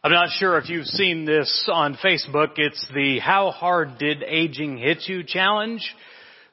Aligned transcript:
I'm 0.00 0.12
not 0.12 0.28
sure 0.38 0.56
if 0.58 0.68
you've 0.68 0.86
seen 0.86 1.24
this 1.24 1.68
on 1.72 1.94
Facebook. 1.94 2.50
It's 2.56 2.86
the 2.94 3.18
How 3.18 3.50
Hard 3.50 3.98
Did 3.98 4.22
Aging 4.22 4.78
Hit 4.78 4.98
You 5.08 5.24
challenge. 5.24 5.82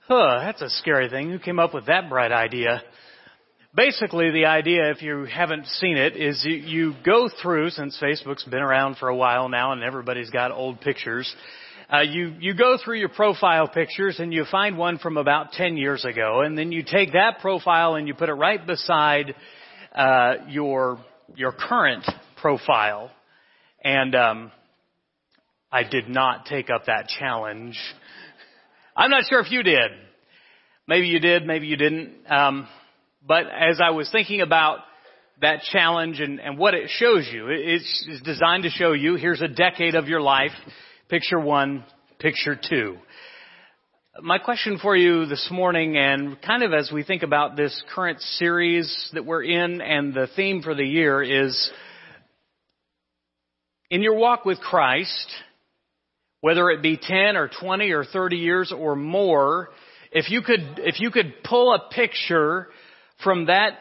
Huh, 0.07 0.39
that's 0.39 0.63
a 0.63 0.70
scary 0.71 1.09
thing. 1.09 1.29
Who 1.29 1.38
came 1.38 1.59
up 1.59 1.71
with 1.71 1.86
that 1.86 2.09
bright 2.09 2.31
idea? 2.31 2.81
Basically, 3.75 4.31
the 4.31 4.45
idea, 4.45 4.89
if 4.89 5.04
you 5.04 5.25
haven't 5.25 5.68
seen 5.68 5.95
it, 5.95 6.18
is 6.18 6.43
you, 6.43 6.95
go 7.05 7.29
through, 7.43 7.70
since 7.70 8.00
Facebook's 8.02 8.45
been 8.45 8.63
around 8.63 8.97
for 8.97 9.09
a 9.09 9.16
while 9.16 9.48
now 9.48 9.73
and 9.73 9.84
everybody's 9.84 10.32
got 10.32 10.52
old 10.52 10.82
pictures, 10.82 11.32
uh, 11.93 12.02
you, 12.02 12.34
you 12.39 12.55
go 12.55 12.80
through 12.84 12.98
your 12.98 13.09
profile 13.09 13.68
pictures 13.68 14.16
and 14.18 14.34
you 14.34 14.46
find 14.50 14.75
one 14.75 14.98
from 14.98 15.18
about 15.18 15.52
10 15.52 15.77
years 15.77 16.04
ago 16.04 16.41
and 16.41 16.57
then 16.57 16.71
you 16.71 16.82
take 16.82 17.12
that 17.14 17.38
profile 17.41 17.93
and 17.93 18.07
you 18.07 18.16
put 18.16 18.30
it 18.30 18.34
right 18.34 18.66
beside, 18.66 19.36
uh, 19.93 20.34
your, 20.48 20.98
your 21.36 21.52
current 21.52 22.04
profile 22.41 23.11
and 23.86 24.16
um, 24.16 24.52
I 25.71 25.84
did 25.84 26.10
not 26.10 26.48
take 26.48 26.71
up 26.71 26.88
that 26.88 27.07
challenge. 27.07 27.78
I'm 28.98 29.11
not 29.11 29.25
sure 29.30 29.39
if 29.39 29.52
you 29.52 29.61
did. 29.61 29.92
Maybe 30.88 31.08
you 31.08 31.20
did, 31.20 31.46
maybe 31.46 31.68
you 31.68 31.78
didn't. 31.78 32.16
Um, 32.28 32.67
but 33.25 33.44
as 33.45 33.80
I 33.81 33.92
was 33.92 34.09
thinking 34.11 34.42
about 34.42 34.80
that 35.42 35.61
challenge 35.72 36.20
and, 36.20 36.39
and 36.39 36.58
what 36.58 36.73
it 36.73 36.89
shows 36.89 37.30
you, 37.31 37.48
it's, 37.50 38.08
it's 38.09 38.23
designed 38.23 38.64
to 38.64 38.70
show 38.70 38.94
you 38.94 39.16
here's 39.16 39.42
a 39.42 39.48
decade 39.48 39.94
of 39.94 40.08
your 40.08 40.22
life. 40.22 40.52
Picture 41.08 41.39
one, 41.39 41.83
picture 42.17 42.59
two. 42.59 42.97
My 44.20 44.39
question 44.39 44.80
for 44.81 44.95
you 44.95 45.28
this 45.28 45.47
morning 45.52 45.95
and 45.97 46.42
kind 46.42 46.64
of 46.64 46.73
as 46.73 46.89
we 46.92 47.03
think 47.03 47.22
about 47.22 47.56
this 47.56 47.83
current 47.94 48.20
series 48.22 49.11
that 49.14 49.25
we're 49.25 49.44
in 49.44 49.81
and 49.81 50.14
the 50.14 50.28
theme 50.36 50.64
for 50.64 50.73
the 50.73 50.86
year 50.86 51.22
is 51.22 51.70
in 53.89 54.02
your 54.02 54.16
walk 54.16 54.45
with 54.45 54.59
Christ, 54.59 55.31
whether 56.41 56.69
it 56.69 56.81
be 56.81 56.97
10 56.97 57.38
or 57.38 57.50
20 57.59 57.92
or 57.92 58.03
30 58.03 58.38
years 58.38 58.72
or 58.72 58.95
more, 58.95 59.69
if 60.11 60.30
you 60.30 60.42
could, 60.42 60.80
if 60.80 61.00
you 61.00 61.11
could 61.11 61.44
pull 61.44 61.73
a 61.73 61.89
picture 61.94 62.67
from 63.23 63.47
that 63.47 63.77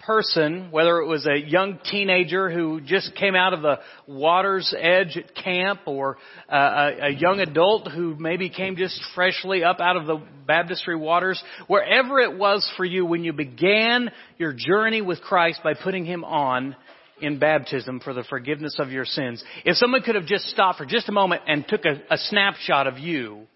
person, 0.00 0.70
whether 0.70 0.98
it 0.98 1.06
was 1.06 1.26
a 1.26 1.38
young 1.38 1.78
teenager 1.90 2.50
who 2.50 2.80
just 2.80 3.14
came 3.14 3.34
out 3.34 3.54
of 3.54 3.62
the 3.62 3.78
water's 4.06 4.74
edge 4.78 5.16
at 5.16 5.34
camp 5.34 5.80
or 5.86 6.18
uh, 6.52 6.90
a, 7.00 7.06
a 7.06 7.10
young 7.10 7.40
adult 7.40 7.90
who 7.90 8.14
maybe 8.16 8.50
came 8.50 8.76
just 8.76 9.00
freshly 9.14 9.64
up 9.64 9.80
out 9.80 9.96
of 9.96 10.06
the 10.06 10.20
baptistry 10.46 10.96
waters, 10.96 11.42
wherever 11.66 12.20
it 12.20 12.36
was 12.36 12.70
for 12.76 12.84
you 12.84 13.06
when 13.06 13.24
you 13.24 13.32
began 13.32 14.10
your 14.38 14.52
journey 14.52 15.00
with 15.00 15.20
Christ 15.22 15.60
by 15.64 15.74
putting 15.74 16.04
Him 16.04 16.24
on, 16.24 16.76
in 17.20 17.38
baptism 17.38 18.00
for 18.00 18.12
the 18.12 18.24
forgiveness 18.24 18.76
of 18.78 18.90
your 18.90 19.04
sins. 19.04 19.42
If 19.64 19.76
someone 19.76 20.02
could 20.02 20.14
have 20.14 20.26
just 20.26 20.46
stopped 20.46 20.78
for 20.78 20.86
just 20.86 21.08
a 21.08 21.12
moment 21.12 21.42
and 21.46 21.66
took 21.66 21.84
a, 21.84 22.02
a 22.10 22.18
snapshot 22.18 22.86
of 22.86 22.98
you 22.98 23.46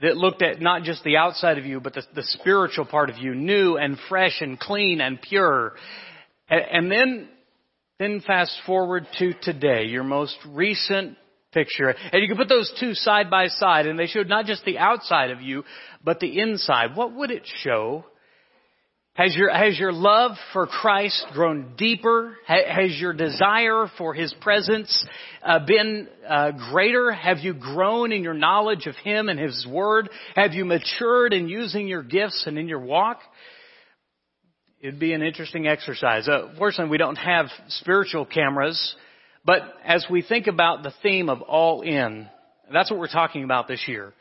that 0.00 0.16
looked 0.16 0.42
at 0.42 0.60
not 0.60 0.82
just 0.82 1.02
the 1.04 1.16
outside 1.16 1.58
of 1.58 1.64
you, 1.64 1.80
but 1.80 1.94
the, 1.94 2.02
the 2.14 2.22
spiritual 2.22 2.84
part 2.84 3.10
of 3.10 3.16
you, 3.18 3.34
new 3.34 3.76
and 3.76 3.96
fresh 4.08 4.40
and 4.40 4.58
clean 4.58 5.00
and 5.00 5.20
pure. 5.20 5.72
And, 6.48 6.62
and 6.70 6.90
then, 6.90 7.28
then 7.98 8.22
fast 8.26 8.56
forward 8.66 9.06
to 9.18 9.32
today, 9.42 9.84
your 9.84 10.04
most 10.04 10.36
recent 10.48 11.16
picture. 11.52 11.88
And 11.88 12.22
you 12.22 12.28
can 12.28 12.36
put 12.36 12.48
those 12.48 12.72
two 12.78 12.94
side 12.94 13.30
by 13.30 13.48
side 13.48 13.86
and 13.86 13.98
they 13.98 14.06
showed 14.06 14.28
not 14.28 14.44
just 14.44 14.64
the 14.64 14.78
outside 14.78 15.30
of 15.30 15.40
you, 15.40 15.64
but 16.04 16.20
the 16.20 16.38
inside. 16.38 16.94
What 16.94 17.14
would 17.14 17.30
it 17.30 17.42
show? 17.62 18.04
Has 19.16 19.34
your, 19.34 19.50
has 19.50 19.78
your 19.78 19.94
love 19.94 20.32
for 20.52 20.66
Christ 20.66 21.24
grown 21.32 21.74
deeper? 21.78 22.36
Has 22.46 23.00
your 23.00 23.14
desire 23.14 23.86
for 23.96 24.12
His 24.12 24.34
presence 24.42 25.06
uh, 25.42 25.60
been 25.64 26.06
uh, 26.28 26.50
greater? 26.70 27.12
Have 27.12 27.38
you 27.38 27.54
grown 27.54 28.12
in 28.12 28.22
your 28.22 28.34
knowledge 28.34 28.86
of 28.86 28.94
Him 28.96 29.30
and 29.30 29.40
His 29.40 29.66
Word? 29.66 30.10
Have 30.34 30.52
you 30.52 30.66
matured 30.66 31.32
in 31.32 31.48
using 31.48 31.88
your 31.88 32.02
gifts 32.02 32.44
and 32.46 32.58
in 32.58 32.68
your 32.68 32.80
walk? 32.80 33.20
It'd 34.82 35.00
be 35.00 35.14
an 35.14 35.22
interesting 35.22 35.66
exercise. 35.66 36.28
Uh, 36.28 36.52
fortunately, 36.58 36.90
we 36.90 36.98
don't 36.98 37.16
have 37.16 37.46
spiritual 37.68 38.26
cameras, 38.26 38.96
but 39.46 39.62
as 39.82 40.04
we 40.10 40.20
think 40.20 40.46
about 40.46 40.82
the 40.82 40.92
theme 41.02 41.30
of 41.30 41.40
all 41.40 41.80
in, 41.80 42.28
that's 42.70 42.90
what 42.90 43.00
we're 43.00 43.08
talking 43.08 43.44
about 43.44 43.66
this 43.66 43.82
year. 43.88 44.12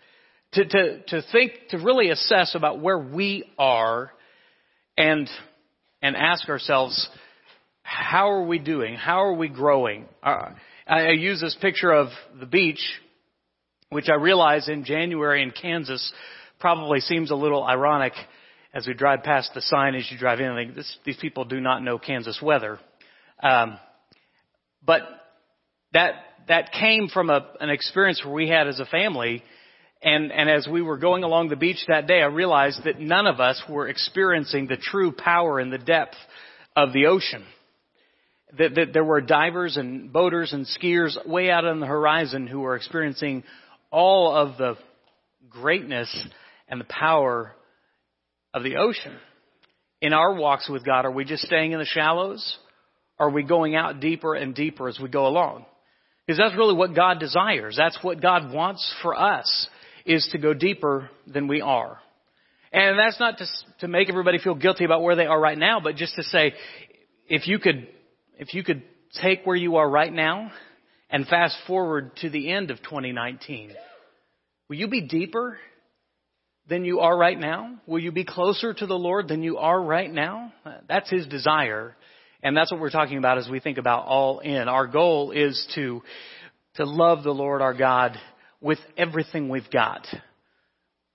To, 0.53 0.63
to, 0.63 1.03
to 1.03 1.21
think, 1.33 1.51
to 1.71 1.79
really 1.79 2.11
assess 2.11 2.55
about 2.55 2.79
where 2.79 2.97
we 2.97 3.43
are 3.59 4.11
and, 4.97 5.29
and 6.01 6.15
ask 6.15 6.47
ourselves, 6.49 7.09
how 7.81 8.31
are 8.31 8.45
we 8.45 8.59
doing? 8.59 8.95
How 8.95 9.23
are 9.23 9.33
we 9.33 9.47
growing? 9.47 10.05
Uh, 10.23 10.51
I 10.87 11.09
use 11.09 11.41
this 11.41 11.55
picture 11.61 11.91
of 11.91 12.07
the 12.39 12.45
beach, 12.45 12.81
which 13.89 14.09
I 14.09 14.15
realize 14.15 14.67
in 14.67 14.85
January 14.85 15.43
in 15.43 15.51
Kansas 15.51 16.13
probably 16.59 16.99
seems 16.99 17.31
a 17.31 17.35
little 17.35 17.63
ironic 17.63 18.13
as 18.73 18.87
we 18.87 18.93
drive 18.93 19.23
past 19.23 19.51
the 19.53 19.61
sign 19.61 19.95
as 19.95 20.09
you 20.11 20.17
drive 20.17 20.39
in. 20.39 20.55
Think 20.55 20.75
this, 20.75 20.97
these 21.05 21.17
people 21.17 21.45
do 21.45 21.61
not 21.61 21.83
know 21.83 21.97
Kansas 21.97 22.39
weather. 22.41 22.79
Um, 23.41 23.77
but 24.85 25.01
that 25.93 26.13
that 26.47 26.71
came 26.71 27.07
from 27.07 27.29
a, 27.29 27.53
an 27.59 27.69
experience 27.69 28.23
we 28.25 28.49
had 28.49 28.67
as 28.67 28.79
a 28.79 28.85
family 28.85 29.43
and, 30.05 30.31
and 30.31 30.47
as 30.47 30.67
we 30.67 30.83
were 30.83 30.99
going 30.99 31.23
along 31.23 31.49
the 31.49 31.55
beach 31.55 31.83
that 31.87 32.05
day, 32.05 32.21
I 32.21 32.27
realized 32.27 32.83
that 32.83 32.99
none 32.99 33.25
of 33.25 33.39
us 33.39 33.61
were 33.67 33.87
experiencing 33.87 34.67
the 34.67 34.77
true 34.77 35.11
power 35.11 35.59
and 35.59 35.73
the 35.73 35.79
depth 35.79 36.15
of 36.75 36.93
the 36.93 37.07
ocean. 37.07 37.43
That, 38.59 38.75
that 38.75 38.93
there 38.93 39.03
were 39.03 39.19
divers 39.19 39.77
and 39.77 40.13
boaters 40.13 40.53
and 40.53 40.67
skiers 40.67 41.17
way 41.27 41.49
out 41.49 41.65
on 41.65 41.79
the 41.79 41.87
horizon 41.87 42.45
who 42.45 42.59
were 42.59 42.75
experiencing 42.75 43.43
all 43.89 44.35
of 44.35 44.59
the 44.59 44.75
greatness 45.49 46.15
and 46.67 46.79
the 46.79 46.85
power 46.85 47.53
of 48.53 48.61
the 48.61 48.75
ocean. 48.75 49.17
In 50.01 50.13
our 50.13 50.35
walks 50.35 50.69
with 50.69 50.85
God, 50.85 51.05
are 51.05 51.11
we 51.11 51.25
just 51.25 51.43
staying 51.43 51.71
in 51.71 51.79
the 51.79 51.85
shallows? 51.85 52.59
Are 53.17 53.31
we 53.31 53.41
going 53.41 53.75
out 53.75 54.01
deeper 54.01 54.35
and 54.35 54.53
deeper 54.53 54.87
as 54.87 54.99
we 54.99 55.09
go 55.09 55.25
along? 55.25 55.65
Because 56.27 56.37
that's 56.37 56.55
really 56.55 56.75
what 56.75 56.93
God 56.93 57.19
desires. 57.19 57.75
That's 57.75 57.97
what 58.03 58.21
God 58.21 58.53
wants 58.53 58.93
for 59.01 59.19
us 59.19 59.67
is 60.05 60.27
to 60.31 60.37
go 60.37 60.53
deeper 60.53 61.09
than 61.25 61.47
we 61.47 61.61
are. 61.61 61.99
And 62.71 62.99
that's 62.99 63.19
not 63.19 63.37
to, 63.37 63.45
to 63.79 63.87
make 63.87 64.09
everybody 64.09 64.37
feel 64.37 64.55
guilty 64.55 64.85
about 64.85 65.01
where 65.01 65.15
they 65.15 65.25
are 65.25 65.39
right 65.39 65.57
now, 65.57 65.79
but 65.79 65.95
just 65.95 66.15
to 66.15 66.23
say, 66.23 66.53
if 67.27 67.47
you 67.47 67.57
could, 67.57 67.87
if 68.37 68.53
you 68.53 68.63
could 68.63 68.83
take 69.21 69.45
where 69.45 69.55
you 69.55 69.77
are 69.77 69.89
right 69.89 70.11
now 70.11 70.51
and 71.09 71.25
fast 71.25 71.55
forward 71.67 72.15
to 72.17 72.29
the 72.29 72.51
end 72.51 72.71
of 72.71 72.77
2019, 72.79 73.71
will 74.67 74.75
you 74.75 74.87
be 74.87 75.01
deeper 75.01 75.57
than 76.67 76.83
you 76.83 76.99
are 76.99 77.17
right 77.17 77.39
now? 77.39 77.75
Will 77.87 77.99
you 77.99 78.11
be 78.11 78.25
closer 78.25 78.73
to 78.73 78.85
the 78.85 78.97
Lord 78.97 79.27
than 79.27 79.41
you 79.41 79.57
are 79.57 79.81
right 79.81 80.11
now? 80.11 80.51
That's 80.87 81.09
His 81.09 81.27
desire. 81.27 81.95
And 82.43 82.55
that's 82.55 82.71
what 82.71 82.81
we're 82.81 82.89
talking 82.89 83.17
about 83.17 83.37
as 83.37 83.47
we 83.49 83.59
think 83.59 83.77
about 83.77 84.05
all 84.05 84.39
in. 84.39 84.67
Our 84.67 84.87
goal 84.87 85.31
is 85.31 85.65
to, 85.75 86.01
to 86.75 86.85
love 86.85 87.23
the 87.23 87.31
Lord 87.31 87.61
our 87.61 87.73
God 87.73 88.17
with 88.65 88.79
everything 88.97 89.47
we've 89.47 89.69
got 89.69 90.07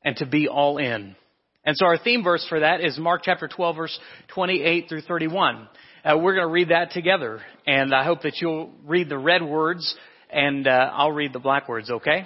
and 0.05 0.15
to 0.16 0.25
be 0.25 0.47
all 0.47 0.78
in. 0.78 1.16
And 1.65 1.77
so 1.77 1.84
our 1.84 1.99
theme 1.99 2.22
verse 2.22 2.47
for 2.49 2.61
that 2.61 2.81
is 2.81 2.97
Mark 2.97 3.22
chapter 3.25 3.49
12 3.49 3.77
verse 3.77 4.00
28 4.28 4.88
through 4.88 5.00
31. 5.00 5.69
Uh, 6.05 6.16
we're 6.16 6.37
going 6.37 6.47
to 6.47 6.53
read 6.53 6.69
that 6.69 6.93
together 6.93 7.43
and 7.66 7.93
I 7.93 8.05
hope 8.05 8.22
that 8.22 8.37
you'll 8.41 8.71
read 8.87 9.09
the 9.09 9.19
red 9.19 9.43
words 9.43 9.97
and 10.31 10.69
uh, 10.69 10.93
I'll 10.94 11.10
read 11.10 11.33
the 11.33 11.41
black 11.41 11.69
words, 11.69 11.91
okay? 11.91 12.25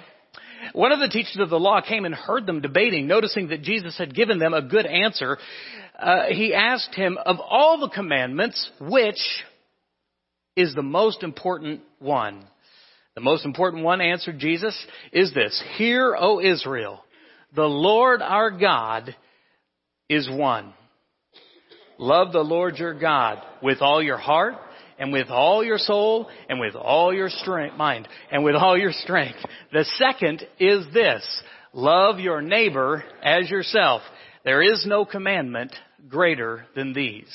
One 0.73 0.91
of 0.91 0.99
the 0.99 1.07
teachers 1.07 1.39
of 1.39 1.49
the 1.49 1.59
law 1.59 1.81
came 1.81 2.05
and 2.05 2.13
heard 2.13 2.45
them 2.45 2.61
debating, 2.61 3.07
noticing 3.07 3.47
that 3.47 3.63
Jesus 3.63 3.97
had 3.97 4.13
given 4.13 4.37
them 4.37 4.53
a 4.53 4.61
good 4.61 4.85
answer. 4.85 5.39
Uh, 5.97 6.25
he 6.29 6.53
asked 6.53 6.93
him, 6.93 7.17
of 7.17 7.37
all 7.39 7.79
the 7.79 7.89
commandments, 7.89 8.69
which 8.79 9.19
is 10.55 10.75
the 10.75 10.83
most 10.83 11.23
important 11.23 11.81
one? 11.97 12.45
The 13.15 13.21
most 13.21 13.45
important 13.45 13.83
one, 13.83 14.01
answered 14.01 14.39
Jesus, 14.39 14.77
is 15.13 15.33
this. 15.33 15.63
Hear, 15.77 16.15
O 16.19 16.41
Israel, 16.41 17.01
the 17.55 17.63
Lord 17.63 18.21
our 18.21 18.51
God 18.51 19.15
is 20.09 20.29
one. 20.29 20.73
Love 21.97 22.33
the 22.33 22.41
Lord 22.41 22.77
your 22.77 22.93
God 22.93 23.41
with 23.63 23.81
all 23.81 24.03
your 24.03 24.17
heart 24.17 24.55
and 24.99 25.13
with 25.13 25.29
all 25.29 25.63
your 25.63 25.77
soul 25.77 26.29
and 26.49 26.59
with 26.59 26.75
all 26.75 27.13
your 27.13 27.29
strength, 27.29 27.77
mind 27.77 28.07
and 28.31 28.43
with 28.43 28.55
all 28.55 28.77
your 28.77 28.91
strength. 28.91 29.39
The 29.71 29.85
second 29.97 30.45
is 30.59 30.85
this. 30.93 31.25
Love 31.71 32.19
your 32.19 32.41
neighbor 32.41 33.03
as 33.23 33.49
yourself. 33.49 34.01
There 34.43 34.61
is 34.61 34.85
no 34.85 35.05
commandment 35.05 35.73
greater 36.09 36.65
than 36.75 36.93
these. 36.93 37.33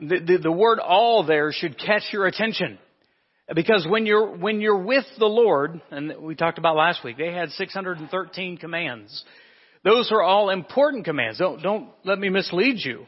The, 0.00 0.18
the, 0.18 0.38
the 0.42 0.52
word 0.52 0.80
all 0.80 1.24
there 1.24 1.52
should 1.52 1.78
catch 1.78 2.02
your 2.12 2.26
attention. 2.26 2.78
Because 3.54 3.86
when 3.88 4.06
you're, 4.06 4.36
when 4.36 4.60
you're 4.60 4.82
with 4.82 5.04
the 5.18 5.26
Lord, 5.26 5.80
and 5.90 6.14
we 6.20 6.34
talked 6.34 6.58
about 6.58 6.76
last 6.76 7.04
week, 7.04 7.18
they 7.18 7.32
had 7.32 7.50
613 7.50 8.56
commands. 8.56 9.24
Those 9.84 10.10
are 10.12 10.22
all 10.22 10.50
important 10.50 11.04
commands. 11.04 11.38
Don't, 11.38 11.62
don't 11.62 11.90
let 12.04 12.18
me 12.18 12.28
mislead 12.28 12.76
you. 12.78 13.06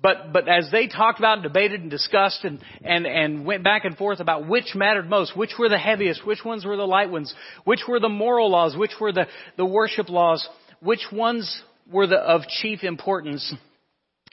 But, 0.00 0.32
but 0.32 0.48
as 0.48 0.68
they 0.72 0.88
talked 0.88 1.20
about 1.20 1.38
and 1.38 1.42
debated 1.44 1.80
and 1.80 1.90
discussed 1.90 2.40
and, 2.42 2.58
and, 2.84 3.06
and 3.06 3.46
went 3.46 3.62
back 3.62 3.84
and 3.84 3.96
forth 3.96 4.18
about 4.18 4.48
which 4.48 4.74
mattered 4.74 5.08
most, 5.08 5.36
which 5.36 5.52
were 5.56 5.68
the 5.68 5.78
heaviest, 5.78 6.26
which 6.26 6.44
ones 6.44 6.64
were 6.64 6.76
the 6.76 6.86
light 6.86 7.08
ones, 7.08 7.32
which 7.64 7.82
were 7.86 8.00
the 8.00 8.08
moral 8.08 8.50
laws, 8.50 8.76
which 8.76 8.90
were 9.00 9.12
the, 9.12 9.26
the 9.56 9.64
worship 9.64 10.08
laws, 10.08 10.46
which 10.80 11.06
ones 11.12 11.62
were 11.90 12.08
the, 12.08 12.16
of 12.16 12.42
chief 12.60 12.82
importance, 12.82 13.54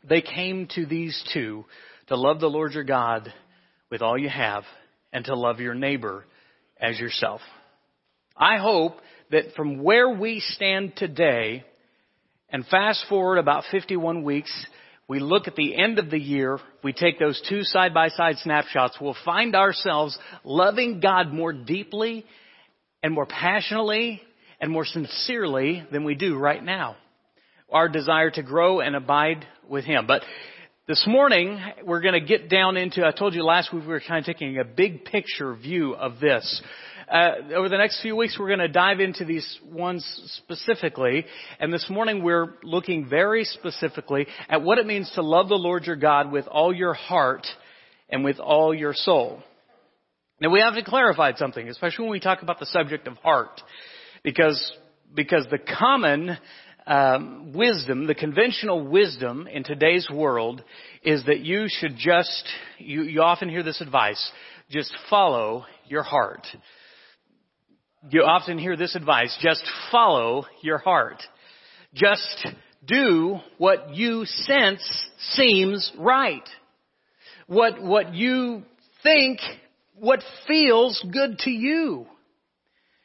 they 0.03 0.21
came 0.21 0.67
to 0.73 0.87
these 0.87 1.23
two, 1.33 1.65
to 2.07 2.15
love 2.15 2.39
the 2.39 2.49
Lord 2.49 2.73
your 2.73 2.83
God 2.83 3.31
with 3.91 4.01
all 4.01 4.17
you 4.17 4.29
have 4.29 4.63
and 5.11 5.25
to 5.25 5.35
love 5.35 5.59
your 5.59 5.73
neighbor 5.73 6.25
as 6.79 6.99
yourself. 6.99 7.41
I 8.35 8.57
hope 8.57 8.93
that 9.31 9.53
from 9.55 9.83
where 9.83 10.09
we 10.09 10.39
stand 10.39 10.93
today 10.95 11.63
and 12.49 12.65
fast 12.65 13.05
forward 13.09 13.37
about 13.37 13.63
51 13.71 14.23
weeks, 14.23 14.51
we 15.07 15.19
look 15.19 15.47
at 15.47 15.55
the 15.55 15.75
end 15.75 15.99
of 15.99 16.09
the 16.09 16.19
year, 16.19 16.59
we 16.83 16.93
take 16.93 17.19
those 17.19 17.41
two 17.49 17.63
side 17.63 17.93
by 17.93 18.09
side 18.09 18.37
snapshots, 18.37 18.97
we'll 19.01 19.15
find 19.25 19.55
ourselves 19.55 20.17
loving 20.43 20.99
God 20.99 21.33
more 21.33 21.51
deeply 21.51 22.25
and 23.03 23.13
more 23.13 23.25
passionately 23.25 24.21
and 24.61 24.71
more 24.71 24.85
sincerely 24.85 25.83
than 25.91 26.03
we 26.03 26.15
do 26.15 26.37
right 26.37 26.63
now. 26.63 26.95
Our 27.71 27.89
desire 27.89 28.31
to 28.31 28.43
grow 28.43 28.79
and 28.79 28.95
abide 28.95 29.45
with 29.67 29.85
Him. 29.85 30.05
But 30.07 30.23
this 30.89 31.05
morning, 31.05 31.61
we're 31.85 32.01
going 32.01 32.19
to 32.19 32.27
get 32.27 32.49
down 32.49 32.75
into, 32.75 33.05
I 33.05 33.11
told 33.11 33.35
you 33.35 33.43
last 33.43 33.71
week 33.71 33.83
we 33.83 33.89
were 33.89 33.99
kind 33.99 34.17
of 34.17 34.25
taking 34.25 34.57
a 34.57 34.63
big 34.63 35.05
picture 35.05 35.53
view 35.53 35.93
of 35.93 36.19
this. 36.19 36.63
Uh, 37.07 37.33
over 37.53 37.69
the 37.69 37.77
next 37.77 38.01
few 38.01 38.15
weeks, 38.15 38.37
we're 38.39 38.47
going 38.47 38.57
to 38.57 38.67
dive 38.67 38.99
into 38.99 39.23
these 39.23 39.59
ones 39.63 40.03
specifically. 40.43 41.27
And 41.59 41.71
this 41.71 41.85
morning, 41.91 42.23
we're 42.23 42.55
looking 42.63 43.07
very 43.07 43.43
specifically 43.43 44.25
at 44.49 44.63
what 44.63 44.79
it 44.79 44.87
means 44.87 45.11
to 45.13 45.21
love 45.21 45.47
the 45.47 45.53
Lord 45.53 45.83
your 45.83 45.95
God 45.95 46.31
with 46.31 46.47
all 46.47 46.73
your 46.73 46.95
heart 46.95 47.45
and 48.09 48.23
with 48.23 48.39
all 48.39 48.73
your 48.73 48.95
soul. 48.95 49.43
Now, 50.41 50.49
we 50.49 50.59
have 50.59 50.73
to 50.73 50.83
clarify 50.83 51.33
something, 51.35 51.69
especially 51.69 52.05
when 52.05 52.13
we 52.13 52.19
talk 52.19 52.41
about 52.41 52.59
the 52.59 52.65
subject 52.65 53.07
of 53.07 53.15
heart, 53.17 53.61
because 54.23 54.73
because 55.13 55.45
the 55.51 55.59
common 55.59 56.37
um, 56.89 57.53
wisdom, 57.53 58.07
the 58.07 58.15
conventional 58.15 58.85
wisdom 58.85 59.47
in 59.47 59.63
today's 59.63 60.09
world 60.11 60.63
is 61.03 61.23
that 61.25 61.41
you 61.41 61.67
should 61.69 61.95
just, 61.97 62.43
you, 62.79 63.03
you 63.03 63.21
often 63.21 63.47
hear 63.47 63.61
this 63.61 63.79
advice, 63.79 64.31
just 64.71 64.91
follow 65.07 65.65
your 65.87 66.01
heart. 66.01 66.47
You 68.09 68.23
often 68.23 68.57
hear 68.57 68.75
this 68.75 68.95
advice, 68.95 69.37
just 69.39 69.63
follow 69.91 70.45
your 70.63 70.79
heart. 70.79 71.21
Just 71.93 72.47
do 72.85 73.37
what 73.59 73.93
you 73.93 74.25
sense 74.25 74.81
seems 75.33 75.91
right. 75.99 76.47
What, 77.45 77.83
what 77.83 78.15
you 78.15 78.63
think, 79.03 79.39
what 79.93 80.21
feels 80.47 81.05
good 81.11 81.37
to 81.39 81.51
you. 81.51 82.07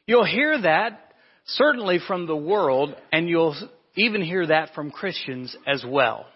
You'll 0.07 0.25
hear 0.25 0.61
that 0.63 1.01
certainly 1.47 1.99
from 2.07 2.27
the 2.27 2.37
world 2.37 2.95
and 3.13 3.29
you'll 3.29 3.57
even 3.97 4.23
hear 4.23 4.47
that 4.47 4.75
from 4.75 4.91
Christians 4.91 5.57
as 5.67 5.85
well. 5.87 6.27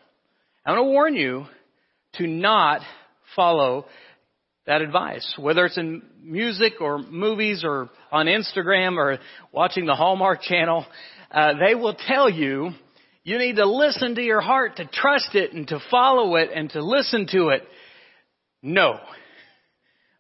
I 0.65 0.73
want 0.73 0.81
to 0.81 0.91
warn 0.91 1.15
you 1.15 1.47
to 2.15 2.27
not 2.27 2.81
follow 3.35 3.87
that 4.67 4.83
advice, 4.83 5.35
whether 5.39 5.65
it's 5.65 5.79
in 5.79 6.03
music 6.23 6.75
or 6.81 6.99
movies 6.99 7.63
or 7.65 7.89
on 8.13 8.27
Instagram 8.27 8.97
or 8.97 9.19
watching 9.51 9.87
the 9.87 9.95
Hallmark 9.95 10.43
channel. 10.43 10.85
Uh, 11.31 11.55
they 11.59 11.75
will 11.75 11.95
tell 11.95 12.29
you 12.29 12.73
you 13.25 13.39
need 13.39 13.57
to 13.57 13.67
listen 13.67 14.15
to 14.15 14.23
your 14.23 14.41
heart, 14.41 14.77
to 14.77 14.87
trust 14.87 15.35
it, 15.35 15.53
and 15.53 15.67
to 15.69 15.81
follow 15.91 16.37
it, 16.37 16.51
and 16.55 16.71
to 16.71 16.83
listen 16.83 17.27
to 17.33 17.49
it. 17.49 17.63
No, 18.63 18.99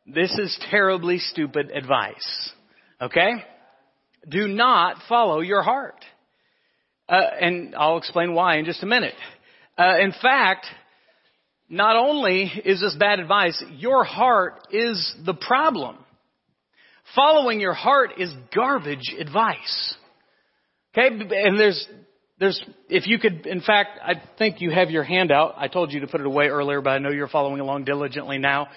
this 0.06 0.30
is 0.38 0.58
terribly 0.70 1.18
stupid 1.18 1.70
advice. 1.70 2.52
Okay, 3.00 3.30
do 4.28 4.48
not 4.48 4.96
follow 5.08 5.40
your 5.40 5.62
heart, 5.62 6.04
uh, 7.08 7.20
and 7.40 7.74
I'll 7.74 7.98
explain 7.98 8.34
why 8.34 8.58
in 8.58 8.64
just 8.64 8.82
a 8.82 8.86
minute. 8.86 9.14
Uh, 9.76 9.98
in 10.00 10.12
fact, 10.20 10.66
not 11.68 11.96
only 11.96 12.44
is 12.64 12.80
this 12.80 12.96
bad 12.98 13.20
advice, 13.20 13.62
your 13.76 14.04
heart 14.04 14.66
is 14.70 15.14
the 15.24 15.34
problem. 15.34 15.96
Following 17.14 17.60
your 17.60 17.74
heart 17.74 18.12
is 18.18 18.32
garbage 18.54 19.14
advice. 19.18 19.94
Okay? 20.92 21.08
And 21.08 21.58
there's, 21.58 21.86
there's, 22.38 22.62
if 22.88 23.06
you 23.06 23.18
could, 23.18 23.46
in 23.46 23.60
fact, 23.60 23.98
I 24.02 24.14
think 24.38 24.60
you 24.60 24.70
have 24.70 24.90
your 24.90 25.04
hand 25.04 25.30
out. 25.30 25.54
I 25.56 25.68
told 25.68 25.92
you 25.92 26.00
to 26.00 26.06
put 26.06 26.20
it 26.20 26.26
away 26.26 26.48
earlier, 26.48 26.80
but 26.80 26.90
I 26.90 26.98
know 26.98 27.10
you're 27.10 27.28
following 27.28 27.60
along 27.60 27.84
diligently 27.84 28.38
now. 28.38 28.68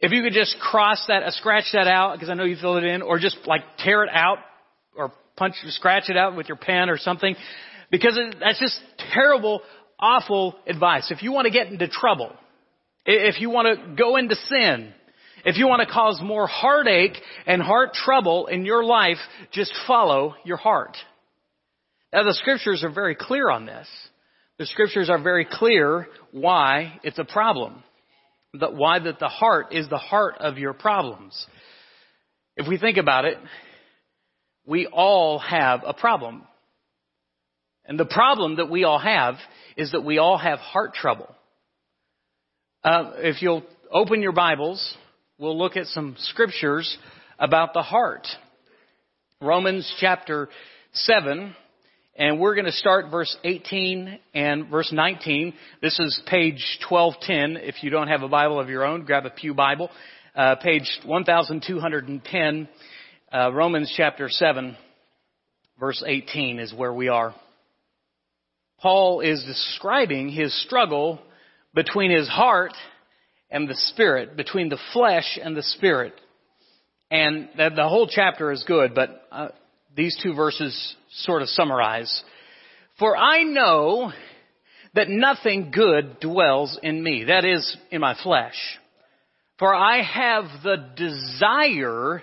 If 0.00 0.10
you 0.10 0.22
could 0.22 0.32
just 0.32 0.56
cross 0.60 1.04
that, 1.08 1.22
uh, 1.22 1.30
scratch 1.30 1.66
that 1.72 1.86
out, 1.86 2.14
because 2.14 2.28
I 2.28 2.34
know 2.34 2.44
you 2.44 2.56
filled 2.56 2.82
it 2.82 2.84
in, 2.84 3.02
or 3.02 3.18
just 3.18 3.38
like 3.46 3.62
tear 3.78 4.02
it 4.02 4.10
out, 4.12 4.38
or 4.96 5.12
punch, 5.36 5.54
scratch 5.68 6.04
it 6.08 6.16
out 6.16 6.36
with 6.36 6.48
your 6.48 6.56
pen 6.56 6.90
or 6.90 6.98
something, 6.98 7.36
because 7.92 8.18
that's 8.40 8.58
just 8.58 8.80
terrible 9.14 9.62
awful 10.00 10.56
advice. 10.66 11.12
If 11.12 11.22
you 11.22 11.30
want 11.30 11.44
to 11.44 11.52
get 11.52 11.68
into 11.68 11.86
trouble, 11.86 12.32
if 13.06 13.40
you 13.40 13.50
want 13.50 13.78
to 13.78 13.94
go 13.94 14.16
into 14.16 14.34
sin, 14.34 14.92
if 15.44 15.56
you 15.56 15.68
want 15.68 15.86
to 15.86 15.92
cause 15.92 16.20
more 16.20 16.48
heartache 16.48 17.16
and 17.46 17.62
heart 17.62 17.94
trouble 17.94 18.48
in 18.48 18.64
your 18.64 18.84
life, 18.84 19.18
just 19.52 19.72
follow 19.86 20.34
your 20.44 20.56
heart. 20.56 20.96
Now 22.12 22.24
the 22.24 22.34
scriptures 22.34 22.82
are 22.84 22.92
very 22.92 23.14
clear 23.14 23.50
on 23.50 23.66
this. 23.66 23.88
The 24.58 24.66
scriptures 24.66 25.08
are 25.08 25.22
very 25.22 25.46
clear 25.50 26.06
why 26.30 27.00
it's 27.02 27.18
a 27.18 27.24
problem. 27.24 27.82
That 28.54 28.74
why 28.74 28.98
that 28.98 29.18
the 29.18 29.28
heart 29.28 29.72
is 29.72 29.88
the 29.88 29.96
heart 29.98 30.36
of 30.38 30.58
your 30.58 30.74
problems. 30.74 31.46
If 32.56 32.68
we 32.68 32.78
think 32.78 32.98
about 32.98 33.24
it, 33.24 33.38
we 34.66 34.86
all 34.86 35.38
have 35.38 35.80
a 35.86 35.94
problem. 35.94 36.42
And 37.84 37.98
the 37.98 38.04
problem 38.04 38.56
that 38.56 38.70
we 38.70 38.84
all 38.84 38.98
have 38.98 39.36
is 39.76 39.92
that 39.92 40.04
we 40.04 40.18
all 40.18 40.38
have 40.38 40.58
heart 40.58 40.94
trouble. 40.94 41.34
Uh, 42.84 43.12
if 43.16 43.42
you'll 43.42 43.64
open 43.90 44.22
your 44.22 44.32
Bibles, 44.32 44.96
we'll 45.38 45.58
look 45.58 45.76
at 45.76 45.86
some 45.86 46.16
scriptures 46.18 46.96
about 47.38 47.74
the 47.74 47.82
heart. 47.82 48.26
Romans 49.40 49.92
chapter 49.98 50.48
7, 50.92 51.54
and 52.16 52.38
we're 52.38 52.54
going 52.54 52.66
to 52.66 52.72
start 52.72 53.10
verse 53.10 53.36
18 53.42 54.18
and 54.34 54.68
verse 54.68 54.92
19. 54.92 55.54
This 55.80 55.98
is 55.98 56.22
page 56.26 56.64
1210. 56.88 57.62
If 57.64 57.82
you 57.82 57.90
don't 57.90 58.08
have 58.08 58.22
a 58.22 58.28
Bible 58.28 58.60
of 58.60 58.68
your 58.68 58.84
own, 58.84 59.04
grab 59.04 59.26
a 59.26 59.30
Pew 59.30 59.54
Bible. 59.54 59.90
Uh, 60.34 60.54
page 60.56 60.88
1210, 61.04 62.68
uh, 63.32 63.52
Romans 63.52 63.92
chapter 63.96 64.28
7, 64.28 64.76
verse 65.80 66.02
18 66.06 66.58
is 66.58 66.72
where 66.72 66.92
we 66.92 67.08
are. 67.08 67.34
Paul 68.82 69.20
is 69.20 69.44
describing 69.44 70.28
his 70.28 70.52
struggle 70.64 71.20
between 71.72 72.10
his 72.10 72.28
heart 72.28 72.74
and 73.48 73.68
the 73.68 73.76
spirit, 73.76 74.36
between 74.36 74.68
the 74.68 74.78
flesh 74.92 75.38
and 75.40 75.56
the 75.56 75.62
spirit. 75.62 76.14
And 77.10 77.48
the 77.56 77.88
whole 77.88 78.08
chapter 78.10 78.50
is 78.50 78.64
good, 78.66 78.94
but 78.94 79.26
uh, 79.30 79.48
these 79.94 80.18
two 80.22 80.34
verses 80.34 80.96
sort 81.10 81.42
of 81.42 81.48
summarize. 81.48 82.24
For 82.98 83.16
I 83.16 83.42
know 83.42 84.12
that 84.94 85.08
nothing 85.08 85.70
good 85.70 86.18
dwells 86.20 86.78
in 86.82 87.02
me, 87.02 87.24
that 87.24 87.44
is, 87.44 87.76
in 87.90 88.00
my 88.00 88.16
flesh. 88.20 88.56
For 89.58 89.74
I 89.74 90.02
have 90.02 90.44
the 90.64 90.76
desire 90.96 92.22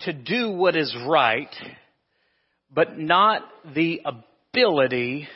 to 0.00 0.12
do 0.12 0.50
what 0.50 0.74
is 0.76 0.96
right, 1.06 1.54
but 2.72 2.98
not 2.98 3.42
the 3.74 4.00
ability 4.04 5.28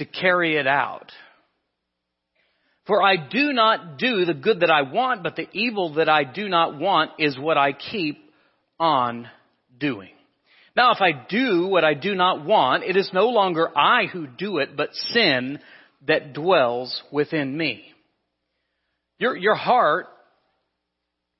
to 0.00 0.04
carry 0.04 0.56
it 0.56 0.66
out. 0.66 1.12
For 2.86 3.02
I 3.02 3.16
do 3.16 3.52
not 3.52 3.98
do 3.98 4.24
the 4.24 4.34
good 4.34 4.60
that 4.60 4.70
I 4.70 4.82
want, 4.82 5.22
but 5.22 5.36
the 5.36 5.46
evil 5.52 5.94
that 5.94 6.08
I 6.08 6.24
do 6.24 6.48
not 6.48 6.78
want 6.78 7.12
is 7.18 7.38
what 7.38 7.56
I 7.56 7.72
keep 7.72 8.18
on 8.80 9.28
doing. 9.78 10.10
Now 10.74 10.92
if 10.92 11.00
I 11.00 11.12
do 11.28 11.66
what 11.66 11.84
I 11.84 11.94
do 11.94 12.14
not 12.14 12.44
want, 12.44 12.84
it 12.84 12.96
is 12.96 13.10
no 13.12 13.28
longer 13.28 13.70
I 13.76 14.06
who 14.06 14.26
do 14.26 14.58
it, 14.58 14.76
but 14.76 14.94
sin 14.94 15.58
that 16.06 16.32
dwells 16.32 17.02
within 17.12 17.56
me. 17.56 17.84
Your, 19.18 19.36
your 19.36 19.54
heart 19.54 20.06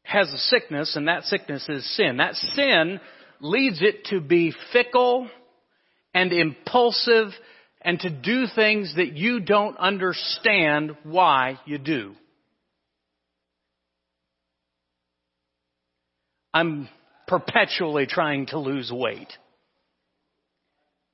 has 0.02 0.28
a 0.28 0.38
sickness, 0.38 0.96
and 0.96 1.08
that 1.08 1.24
sickness 1.24 1.66
is 1.68 1.96
sin. 1.96 2.18
That 2.18 2.34
sin 2.34 3.00
leads 3.40 3.80
it 3.80 4.04
to 4.10 4.20
be 4.20 4.52
fickle 4.72 5.28
and 6.12 6.32
impulsive 6.32 7.28
and 7.82 7.98
to 8.00 8.10
do 8.10 8.46
things 8.54 8.94
that 8.96 9.16
you 9.16 9.40
don't 9.40 9.76
understand 9.78 10.96
why 11.04 11.58
you 11.64 11.78
do. 11.78 12.14
I'm 16.52 16.88
perpetually 17.26 18.06
trying 18.06 18.46
to 18.46 18.58
lose 18.58 18.90
weight. 18.92 19.32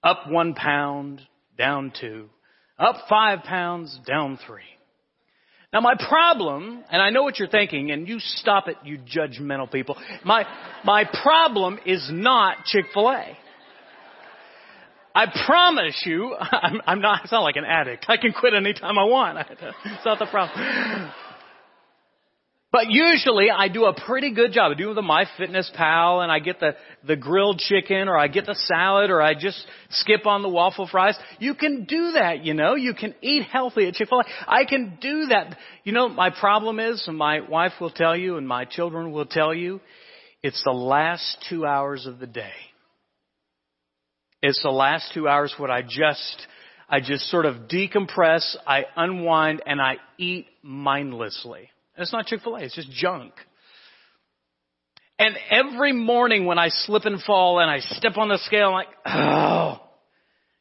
Up 0.02 0.28
one 0.28 0.54
pound, 0.54 1.20
down 1.58 1.92
two. 1.98 2.28
Up 2.78 2.96
five 3.08 3.40
pounds, 3.40 3.98
down 4.06 4.38
three. 4.46 4.62
Now 5.72 5.80
my 5.80 5.94
problem, 6.08 6.84
and 6.90 7.02
I 7.02 7.10
know 7.10 7.22
what 7.22 7.38
you're 7.38 7.48
thinking, 7.48 7.90
and 7.90 8.08
you 8.08 8.18
stop 8.18 8.68
it, 8.68 8.76
you 8.84 8.98
judgmental 8.98 9.70
people. 9.70 9.96
My, 10.24 10.44
my 10.84 11.04
problem 11.22 11.78
is 11.84 12.08
not 12.10 12.64
Chick-fil-A. 12.64 13.36
I 15.16 15.32
promise 15.46 16.02
you, 16.04 16.36
I'm, 16.40 16.82
I'm 16.86 17.00
not, 17.00 17.22
I 17.24 17.26
sound 17.28 17.44
like 17.44 17.56
an 17.56 17.64
addict. 17.64 18.04
I 18.08 18.18
can 18.18 18.32
quit 18.32 18.52
anytime 18.52 18.98
I 18.98 19.04
want. 19.04 19.38
It's 19.84 20.04
not 20.04 20.18
the 20.18 20.26
problem. 20.26 21.10
But 22.70 22.90
usually 22.90 23.50
I 23.50 23.68
do 23.68 23.86
a 23.86 23.98
pretty 23.98 24.34
good 24.34 24.52
job. 24.52 24.72
I 24.72 24.74
do 24.74 24.92
the 24.92 25.00
MyFitnessPal 25.00 26.22
and 26.22 26.30
I 26.30 26.40
get 26.40 26.60
the, 26.60 26.72
the 27.06 27.16
grilled 27.16 27.58
chicken 27.58 28.08
or 28.08 28.18
I 28.18 28.28
get 28.28 28.44
the 28.44 28.54
salad 28.54 29.10
or 29.10 29.22
I 29.22 29.32
just 29.32 29.64
skip 29.88 30.26
on 30.26 30.42
the 30.42 30.50
waffle 30.50 30.86
fries. 30.86 31.16
You 31.38 31.54
can 31.54 31.84
do 31.84 32.12
that, 32.12 32.44
you 32.44 32.52
know. 32.52 32.74
You 32.74 32.92
can 32.92 33.14
eat 33.22 33.44
healthy 33.44 33.86
at 33.88 33.94
Chick-fil-A. 33.94 34.24
I 34.46 34.66
can 34.66 34.98
do 35.00 35.26
that. 35.26 35.56
You 35.84 35.92
know, 35.92 36.10
my 36.10 36.28
problem 36.28 36.78
is, 36.78 37.02
and 37.06 37.16
my 37.16 37.40
wife 37.40 37.72
will 37.80 37.90
tell 37.90 38.14
you 38.14 38.36
and 38.36 38.46
my 38.46 38.66
children 38.66 39.12
will 39.12 39.26
tell 39.26 39.54
you, 39.54 39.80
it's 40.42 40.62
the 40.62 40.72
last 40.72 41.46
two 41.48 41.64
hours 41.64 42.04
of 42.04 42.18
the 42.18 42.26
day. 42.26 42.52
It's 44.42 44.62
the 44.62 44.70
last 44.70 45.12
two 45.14 45.28
hours 45.28 45.54
when 45.56 45.70
I 45.70 45.82
just, 45.82 46.46
I 46.88 47.00
just 47.00 47.30
sort 47.30 47.46
of 47.46 47.68
decompress, 47.68 48.56
I 48.66 48.84
unwind, 48.96 49.62
and 49.66 49.80
I 49.80 49.96
eat 50.18 50.46
mindlessly. 50.62 51.70
And 51.96 52.02
it's 52.02 52.12
not 52.12 52.26
Chick-fil-A, 52.26 52.60
it's 52.60 52.74
just 52.74 52.90
junk. 52.90 53.32
And 55.18 55.34
every 55.50 55.92
morning 55.92 56.44
when 56.44 56.58
I 56.58 56.68
slip 56.68 57.06
and 57.06 57.22
fall 57.22 57.58
and 57.60 57.70
I 57.70 57.80
step 57.80 58.18
on 58.18 58.28
the 58.28 58.38
scale, 58.38 58.68
I'm 58.68 58.74
like, 58.74 58.88
oh, 59.06 59.80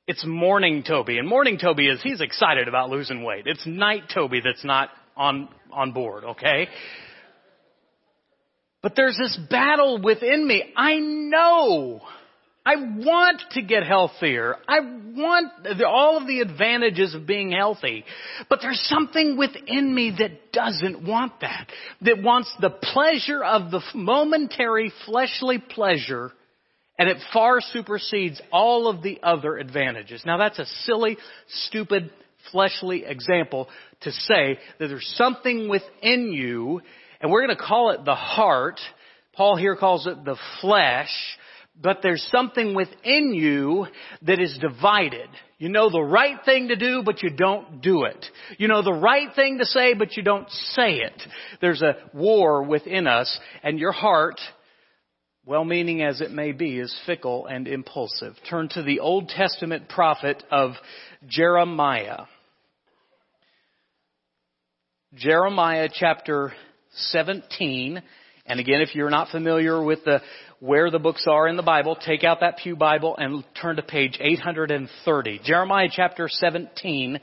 it's 0.07 0.25
morning 0.25 0.83
Toby. 0.87 1.17
And 1.17 1.27
morning 1.27 1.57
Toby 1.57 1.87
is, 1.87 2.01
he's 2.01 2.21
excited 2.21 2.69
about 2.69 2.89
losing 2.89 3.23
weight. 3.23 3.47
It's 3.47 3.65
night 3.67 4.03
Toby 4.13 4.39
that's 4.43 4.63
not 4.63 4.89
on, 5.17 5.49
on 5.73 5.91
board, 5.91 6.23
okay? 6.23 6.69
But 8.81 8.93
there's 8.95 9.17
this 9.17 9.37
battle 9.49 10.01
within 10.01 10.47
me. 10.47 10.63
I 10.77 10.99
know 10.99 12.01
I 12.65 12.77
want 12.77 13.43
to 13.51 13.61
get 13.61 13.85
healthier. 13.85 14.55
I 14.67 14.79
want 14.79 15.51
all 15.85 16.17
of 16.17 16.25
the 16.27 16.39
advantages 16.39 17.13
of 17.13 17.27
being 17.27 17.51
healthy. 17.51 18.03
But 18.49 18.59
there's 18.61 18.81
something 18.89 19.37
within 19.37 19.93
me 19.93 20.15
that 20.17 20.51
doesn't 20.51 21.07
want 21.07 21.33
that. 21.41 21.67
That 22.01 22.23
wants 22.23 22.51
the 22.59 22.71
pleasure 22.71 23.43
of 23.43 23.69
the 23.69 23.81
momentary 23.93 24.91
fleshly 25.05 25.59
pleasure 25.59 26.31
and 26.97 27.09
it 27.09 27.17
far 27.33 27.59
supersedes 27.59 28.41
all 28.51 28.87
of 28.87 29.03
the 29.03 29.19
other 29.21 29.57
advantages. 29.57 30.23
Now 30.25 30.37
that's 30.37 30.59
a 30.59 30.65
silly, 30.85 31.17
stupid, 31.67 32.09
fleshly 32.51 33.03
example 33.05 33.67
to 34.01 34.11
say 34.11 34.57
that 34.79 34.87
there's 34.87 35.13
something 35.17 35.69
within 35.69 36.31
you 36.31 36.81
and 37.21 37.31
we're 37.31 37.45
going 37.45 37.57
to 37.57 37.63
call 37.63 37.91
it 37.91 38.05
the 38.05 38.15
heart. 38.15 38.79
Paul 39.33 39.55
here 39.55 39.75
calls 39.75 40.07
it 40.07 40.23
the 40.23 40.37
flesh 40.61 41.09
but 41.81 41.99
there's 42.01 42.25
something 42.31 42.73
within 42.73 43.33
you 43.33 43.87
that 44.21 44.39
is 44.39 44.57
divided. 44.59 45.29
You 45.57 45.69
know 45.69 45.89
the 45.89 46.01
right 46.01 46.37
thing 46.43 46.69
to 46.69 46.75
do, 46.75 47.01
but 47.03 47.21
you 47.21 47.29
don't 47.29 47.81
do 47.81 48.03
it. 48.03 48.25
You 48.57 48.67
know 48.67 48.81
the 48.81 48.93
right 48.93 49.29
thing 49.35 49.57
to 49.59 49.65
say, 49.65 49.93
but 49.93 50.17
you 50.17 50.23
don't 50.23 50.49
say 50.49 50.97
it. 50.99 51.21
There's 51.61 51.81
a 51.81 51.95
war 52.13 52.63
within 52.63 53.07
us, 53.07 53.39
and 53.63 53.79
your 53.79 53.91
heart, 53.91 54.39
well-meaning 55.45 56.01
as 56.01 56.21
it 56.21 56.31
may 56.31 56.51
be, 56.51 56.79
is 56.79 56.97
fickle 57.05 57.45
and 57.45 57.67
impulsive. 57.67 58.35
Turn 58.49 58.69
to 58.69 58.83
the 58.83 58.99
Old 58.99 59.29
Testament 59.29 59.89
prophet 59.89 60.43
of 60.51 60.71
Jeremiah. 61.27 62.23
Jeremiah 65.13 65.87
chapter 65.93 66.51
17. 66.95 68.01
And 68.47 68.59
again, 68.59 68.81
if 68.81 68.93
you're 68.93 69.09
not 69.09 69.29
familiar 69.29 69.83
with 69.83 70.03
the 70.03 70.21
where 70.59 70.89
the 70.89 70.99
books 70.99 71.25
are 71.29 71.47
in 71.47 71.57
the 71.57 71.63
Bible, 71.63 71.95
take 71.95 72.23
out 72.23 72.39
that 72.39 72.57
Pew 72.57 72.75
Bible 72.75 73.15
and 73.17 73.43
turn 73.61 73.75
to 73.75 73.81
page 73.81 74.17
830. 74.19 75.41
Jeremiah 75.43 75.89
chapter 75.91 76.27
17, 76.29 77.19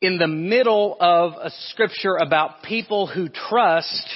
in 0.00 0.18
the 0.18 0.28
middle 0.28 0.96
of 1.00 1.32
a 1.42 1.50
scripture 1.68 2.16
about 2.16 2.62
people 2.62 3.06
who 3.06 3.28
trust 3.28 4.06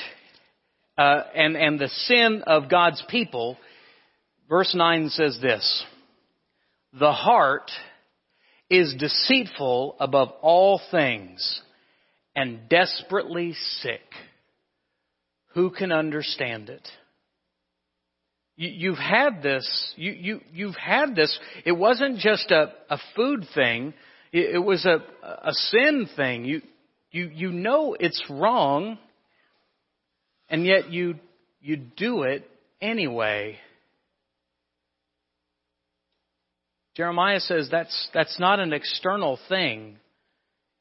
uh, 0.99 1.23
and, 1.35 1.57
and 1.57 1.79
the 1.79 1.89
sin 1.89 2.43
of 2.47 2.69
God's 2.69 3.03
people, 3.09 3.57
verse 4.49 4.75
9 4.75 5.09
says 5.09 5.39
this, 5.41 5.85
The 6.99 7.13
heart 7.13 7.71
is 8.69 8.95
deceitful 8.99 9.97
above 9.99 10.31
all 10.43 10.81
things 10.91 11.63
and 12.37 12.69
desperately 12.69 13.55
sick. 13.81 14.03
Who 15.55 15.71
can 15.71 15.91
understand 15.91 16.69
it? 16.69 16.87
You, 18.59 18.95
have 18.95 18.99
had 19.35 19.43
this, 19.43 19.95
you, 19.97 20.13
you, 20.13 20.41
you've 20.53 20.75
had 20.75 21.15
this, 21.15 21.39
it 21.65 21.73
wasn't 21.73 22.19
just 22.19 22.51
a, 22.51 22.73
a 22.91 22.99
food 23.15 23.47
thing, 23.55 23.95
it, 24.33 24.57
it 24.57 24.59
was 24.59 24.85
a, 24.85 24.99
a 25.25 25.53
sin 25.53 26.09
thing. 26.17 26.45
You, 26.45 26.63
you, 27.13 27.31
you 27.33 27.53
know 27.53 27.97
it's 27.99 28.21
wrong, 28.29 28.99
and 30.51 30.67
yet 30.67 30.91
you, 30.91 31.15
you 31.61 31.77
do 31.77 32.25
it 32.25 32.51
anyway. 32.81 33.59
Jeremiah 36.97 37.39
says 37.39 37.69
that's, 37.71 38.09
that's 38.13 38.41
not 38.41 38.59
an 38.59 38.73
external 38.73 39.39
thing. 39.49 39.99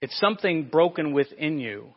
It's 0.01 0.19
something 0.19 0.65
broken 0.65 1.13
within 1.13 1.59
you. 1.59 1.89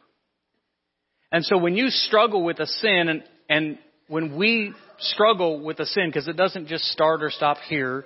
And 1.33 1.43
so 1.43 1.57
when 1.57 1.75
you 1.75 1.89
struggle 1.89 2.45
with 2.45 2.59
a 2.61 2.67
sin 2.67 3.09
and, 3.09 3.23
and 3.49 3.79
when 4.11 4.37
we 4.37 4.75
struggle 4.99 5.61
with 5.61 5.79
a 5.79 5.87
sin, 5.87 6.09
because 6.09 6.27
it 6.27 6.37
doesn't 6.37 6.67
just 6.67 6.85
start 6.87 7.23
or 7.23 7.31
stop 7.31 7.59
here, 7.69 8.05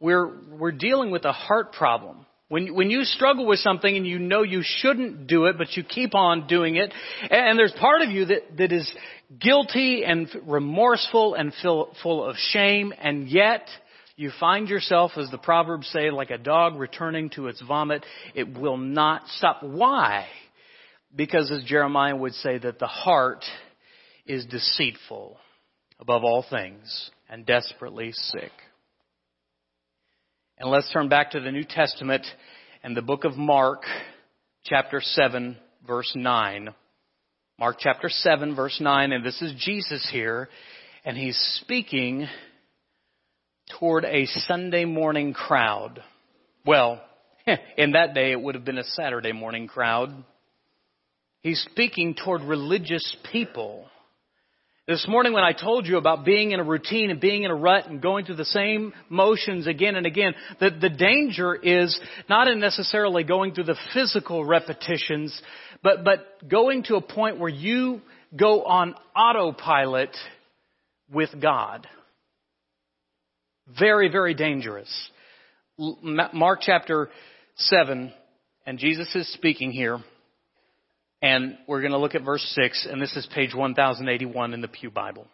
we're, 0.00 0.32
we're 0.58 0.72
dealing 0.72 1.10
with 1.10 1.26
a 1.26 1.32
heart 1.32 1.74
problem. 1.74 2.24
When, 2.48 2.74
when 2.74 2.88
you 2.88 3.04
struggle 3.04 3.46
with 3.46 3.58
something 3.58 3.94
and 3.94 4.06
you 4.06 4.18
know 4.18 4.42
you 4.42 4.62
shouldn't 4.64 5.26
do 5.26 5.44
it, 5.46 5.58
but 5.58 5.76
you 5.76 5.84
keep 5.84 6.14
on 6.14 6.46
doing 6.46 6.76
it, 6.76 6.94
and 7.30 7.58
there's 7.58 7.74
part 7.78 8.00
of 8.00 8.10
you 8.10 8.24
that, 8.24 8.56
that 8.56 8.72
is 8.72 8.90
guilty 9.38 10.02
and 10.02 10.28
remorseful 10.46 11.34
and 11.34 11.52
full, 11.62 11.94
full 12.02 12.24
of 12.24 12.36
shame, 12.36 12.94
and 12.98 13.28
yet 13.28 13.68
you 14.16 14.30
find 14.40 14.68
yourself, 14.68 15.12
as 15.18 15.30
the 15.30 15.38
Proverbs 15.38 15.88
say, 15.88 16.10
like 16.10 16.30
a 16.30 16.38
dog 16.38 16.76
returning 16.76 17.28
to 17.30 17.48
its 17.48 17.60
vomit. 17.60 18.06
It 18.34 18.56
will 18.56 18.78
not 18.78 19.26
stop. 19.28 19.62
Why? 19.62 20.26
Because 21.14 21.50
as 21.50 21.64
Jeremiah 21.64 22.16
would 22.16 22.32
say, 22.34 22.56
that 22.58 22.78
the 22.78 22.86
heart 22.86 23.44
is 24.26 24.46
deceitful 24.46 25.36
above 26.00 26.24
all 26.24 26.44
things 26.48 27.10
and 27.28 27.46
desperately 27.46 28.12
sick. 28.12 28.52
And 30.58 30.70
let's 30.70 30.90
turn 30.92 31.08
back 31.08 31.32
to 31.32 31.40
the 31.40 31.52
New 31.52 31.64
Testament 31.64 32.24
and 32.82 32.96
the 32.96 33.02
book 33.02 33.24
of 33.24 33.36
Mark, 33.36 33.82
chapter 34.64 35.00
7, 35.00 35.56
verse 35.86 36.12
9. 36.14 36.68
Mark 37.58 37.76
chapter 37.78 38.08
7, 38.08 38.54
verse 38.54 38.78
9, 38.80 39.12
and 39.12 39.24
this 39.24 39.40
is 39.40 39.52
Jesus 39.58 40.08
here, 40.10 40.48
and 41.04 41.16
he's 41.16 41.38
speaking 41.62 42.26
toward 43.78 44.04
a 44.04 44.26
Sunday 44.26 44.84
morning 44.84 45.32
crowd. 45.32 46.02
Well, 46.66 47.00
in 47.76 47.92
that 47.92 48.14
day 48.14 48.32
it 48.32 48.40
would 48.40 48.54
have 48.54 48.64
been 48.64 48.78
a 48.78 48.84
Saturday 48.84 49.32
morning 49.32 49.68
crowd. 49.68 50.24
He's 51.40 51.60
speaking 51.70 52.14
toward 52.14 52.42
religious 52.42 53.16
people. 53.30 53.86
This 54.86 55.06
morning 55.08 55.32
when 55.32 55.44
I 55.44 55.54
told 55.54 55.86
you 55.86 55.96
about 55.96 56.26
being 56.26 56.50
in 56.50 56.60
a 56.60 56.64
routine 56.64 57.08
and 57.08 57.18
being 57.18 57.44
in 57.44 57.50
a 57.50 57.54
rut 57.54 57.88
and 57.88 58.02
going 58.02 58.26
through 58.26 58.36
the 58.36 58.44
same 58.44 58.92
motions 59.08 59.66
again 59.66 59.96
and 59.96 60.04
again, 60.04 60.34
that 60.60 60.78
the 60.78 60.90
danger 60.90 61.54
is 61.54 61.98
not 62.28 62.48
in 62.48 62.60
necessarily 62.60 63.24
going 63.24 63.54
through 63.54 63.64
the 63.64 63.78
physical 63.94 64.44
repetitions, 64.44 65.40
but, 65.82 66.04
but 66.04 66.46
going 66.46 66.82
to 66.82 66.96
a 66.96 67.00
point 67.00 67.38
where 67.38 67.48
you 67.48 68.02
go 68.36 68.64
on 68.64 68.94
autopilot 69.16 70.14
with 71.10 71.30
God. 71.40 71.86
Very, 73.78 74.10
very 74.10 74.34
dangerous. 74.34 74.90
Mark 75.78 76.58
chapter 76.60 77.08
7, 77.56 78.12
and 78.66 78.78
Jesus 78.78 79.14
is 79.14 79.32
speaking 79.32 79.70
here. 79.70 80.00
And 81.24 81.56
we're 81.66 81.80
going 81.80 81.92
to 81.92 81.98
look 81.98 82.14
at 82.14 82.22
verse 82.22 82.44
6, 82.54 82.86
and 82.90 83.00
this 83.00 83.16
is 83.16 83.26
page 83.34 83.54
1081 83.54 84.52
in 84.52 84.60
the 84.60 84.68
Pew 84.68 84.90
Bible. 84.90 85.26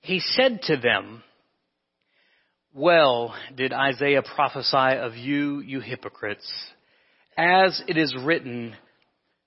He 0.00 0.18
said 0.18 0.62
to 0.62 0.76
them, 0.76 1.22
Well 2.74 3.36
did 3.56 3.72
Isaiah 3.72 4.22
prophesy 4.22 4.98
of 4.98 5.14
you, 5.14 5.60
you 5.60 5.78
hypocrites. 5.78 6.52
As 7.36 7.80
it 7.86 7.96
is 7.96 8.16
written, 8.20 8.74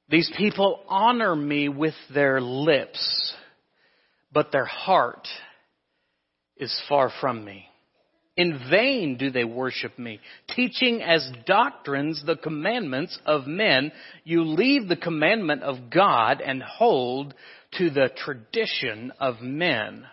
These 0.07 0.31
people 0.37 0.79
honor 0.87 1.35
me 1.35 1.67
with 1.67 1.95
their 2.13 2.39
lips, 2.39 3.33
but 4.31 4.53
their 4.53 4.63
heart 4.63 5.27
is 6.55 6.73
far 6.87 7.11
from 7.19 7.43
me. 7.43 7.65
In 8.37 8.59
vain 8.69 9.17
do 9.17 9.29
they 9.29 9.43
worship 9.43 9.99
me, 9.99 10.19
teaching 10.55 11.01
as 11.01 11.29
doctrines 11.45 12.23
the 12.25 12.37
commandments 12.37 13.19
of 13.25 13.45
men. 13.45 13.91
You 14.23 14.43
leave 14.43 14.87
the 14.87 14.95
commandment 14.95 15.63
of 15.63 15.89
God 15.89 16.39
and 16.41 16.63
hold 16.63 17.33
to 17.77 17.89
the 17.89 18.09
tradition 18.15 19.11
of 19.19 19.41
men. 19.41 20.05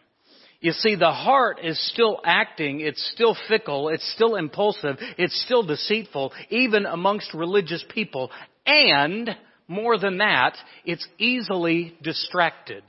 You 0.60 0.72
see, 0.72 0.96
the 0.96 1.12
heart 1.12 1.60
is 1.62 1.78
still 1.92 2.20
acting, 2.24 2.80
it's 2.80 3.12
still 3.14 3.36
fickle, 3.46 3.90
it's 3.90 4.12
still 4.14 4.34
impulsive, 4.34 4.96
it's 5.16 5.40
still 5.44 5.62
deceitful, 5.62 6.32
even 6.50 6.86
amongst 6.86 7.32
religious 7.32 7.84
people. 7.94 8.32
And, 8.66 9.30
more 9.68 9.98
than 9.98 10.18
that, 10.18 10.56
it's 10.84 11.06
easily 11.18 11.96
distracted. 12.02 12.82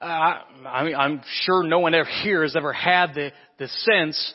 Uh, 0.00 0.34
I 0.68 0.84
mean, 0.84 0.94
I'm 0.94 1.22
sure 1.42 1.64
no 1.64 1.78
one 1.78 1.94
ever 1.94 2.08
here 2.22 2.42
has 2.42 2.54
ever 2.54 2.72
had 2.72 3.14
the, 3.14 3.32
the 3.58 3.68
sense 3.68 4.34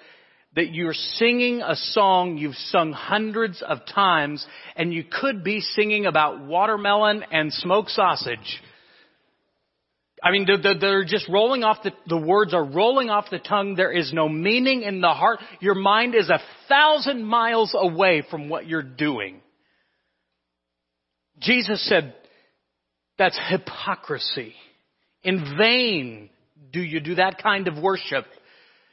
that 0.55 0.73
you're 0.73 0.93
singing 0.93 1.61
a 1.61 1.75
song 1.75 2.37
you've 2.37 2.55
sung 2.55 2.91
hundreds 2.91 3.61
of 3.61 3.79
times 3.93 4.45
and 4.75 4.93
you 4.93 5.03
could 5.03 5.43
be 5.43 5.61
singing 5.61 6.05
about 6.05 6.45
watermelon 6.45 7.23
and 7.31 7.53
smoked 7.53 7.91
sausage. 7.91 8.61
I 10.23 10.31
mean, 10.31 10.45
they're 10.45 11.03
just 11.03 11.27
rolling 11.29 11.63
off 11.63 11.77
the, 11.83 11.93
the 12.07 12.17
words 12.17 12.53
are 12.53 12.63
rolling 12.63 13.09
off 13.09 13.25
the 13.31 13.39
tongue. 13.39 13.75
There 13.75 13.91
is 13.91 14.13
no 14.13 14.29
meaning 14.29 14.83
in 14.83 15.01
the 15.01 15.13
heart. 15.13 15.39
Your 15.61 15.73
mind 15.73 16.13
is 16.13 16.29
a 16.29 16.39
thousand 16.69 17.23
miles 17.23 17.73
away 17.75 18.23
from 18.29 18.47
what 18.47 18.67
you're 18.67 18.83
doing. 18.83 19.41
Jesus 21.39 21.83
said, 21.87 22.13
that's 23.17 23.39
hypocrisy. 23.49 24.53
In 25.23 25.55
vain 25.57 26.29
do 26.71 26.81
you 26.81 26.99
do 26.99 27.15
that 27.15 27.41
kind 27.41 27.67
of 27.67 27.81
worship. 27.81 28.25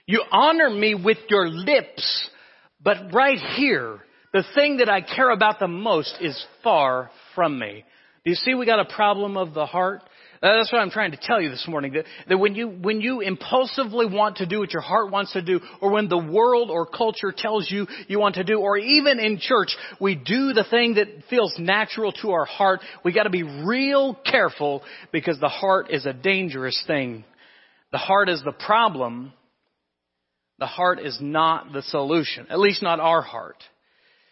You 0.09 0.25
honor 0.33 0.71
me 0.71 0.95
with 0.95 1.19
your 1.29 1.51
lips, 1.51 2.31
but 2.83 3.13
right 3.13 3.39
here, 3.57 3.99
the 4.33 4.43
thing 4.55 4.79
that 4.79 4.89
I 4.89 5.03
care 5.03 5.29
about 5.29 5.59
the 5.61 5.69
most 5.69 6.17
is 6.23 6.47
far 6.65 7.11
from 7.35 7.59
me. 7.59 7.85
Do 8.25 8.31
you 8.31 8.35
see 8.35 8.55
we 8.55 8.65
got 8.65 8.81
a 8.81 8.87
problem 8.87 9.37
of 9.37 9.53
the 9.53 9.67
heart? 9.67 10.01
Uh, 10.43 10.57
that's 10.57 10.73
what 10.73 10.79
I'm 10.79 10.89
trying 10.89 11.11
to 11.11 11.19
tell 11.21 11.43
you 11.43 11.51
this 11.51 11.67
morning. 11.69 11.93
That, 11.93 12.07
that 12.27 12.39
when 12.39 12.55
you, 12.55 12.71
when 12.71 13.03
you 13.03 13.21
impulsively 13.21 14.07
want 14.07 14.37
to 14.37 14.47
do 14.47 14.61
what 14.61 14.73
your 14.73 14.81
heart 14.81 15.11
wants 15.11 15.35
to 15.35 15.43
do, 15.43 15.61
or 15.83 15.91
when 15.91 16.09
the 16.09 16.17
world 16.17 16.71
or 16.71 16.87
culture 16.87 17.35
tells 17.37 17.71
you 17.71 17.87
you 18.07 18.19
want 18.19 18.37
to 18.37 18.45
do, 18.45 18.59
or 18.61 18.79
even 18.79 19.21
in 19.21 19.39
church, 19.39 19.77
we 20.01 20.15
do 20.15 20.55
the 20.55 20.65
thing 20.71 20.95
that 20.95 21.09
feels 21.29 21.55
natural 21.59 22.13
to 22.23 22.31
our 22.31 22.47
heart, 22.47 22.81
we 23.05 23.13
gotta 23.13 23.29
be 23.29 23.43
real 23.43 24.15
careful 24.25 24.83
because 25.13 25.39
the 25.39 25.49
heart 25.49 25.91
is 25.91 26.07
a 26.07 26.15
dangerous 26.15 26.83
thing. 26.87 27.25
The 27.93 27.99
heart 27.99 28.31
is 28.31 28.43
the 28.43 28.53
problem. 28.53 29.35
The 30.59 30.67
heart 30.67 30.99
is 31.01 31.19
not 31.21 31.73
the 31.73 31.83
solution. 31.83 32.47
At 32.51 32.59
least 32.59 32.83
not 32.83 33.01
our 33.01 33.23
heart. 33.23 33.63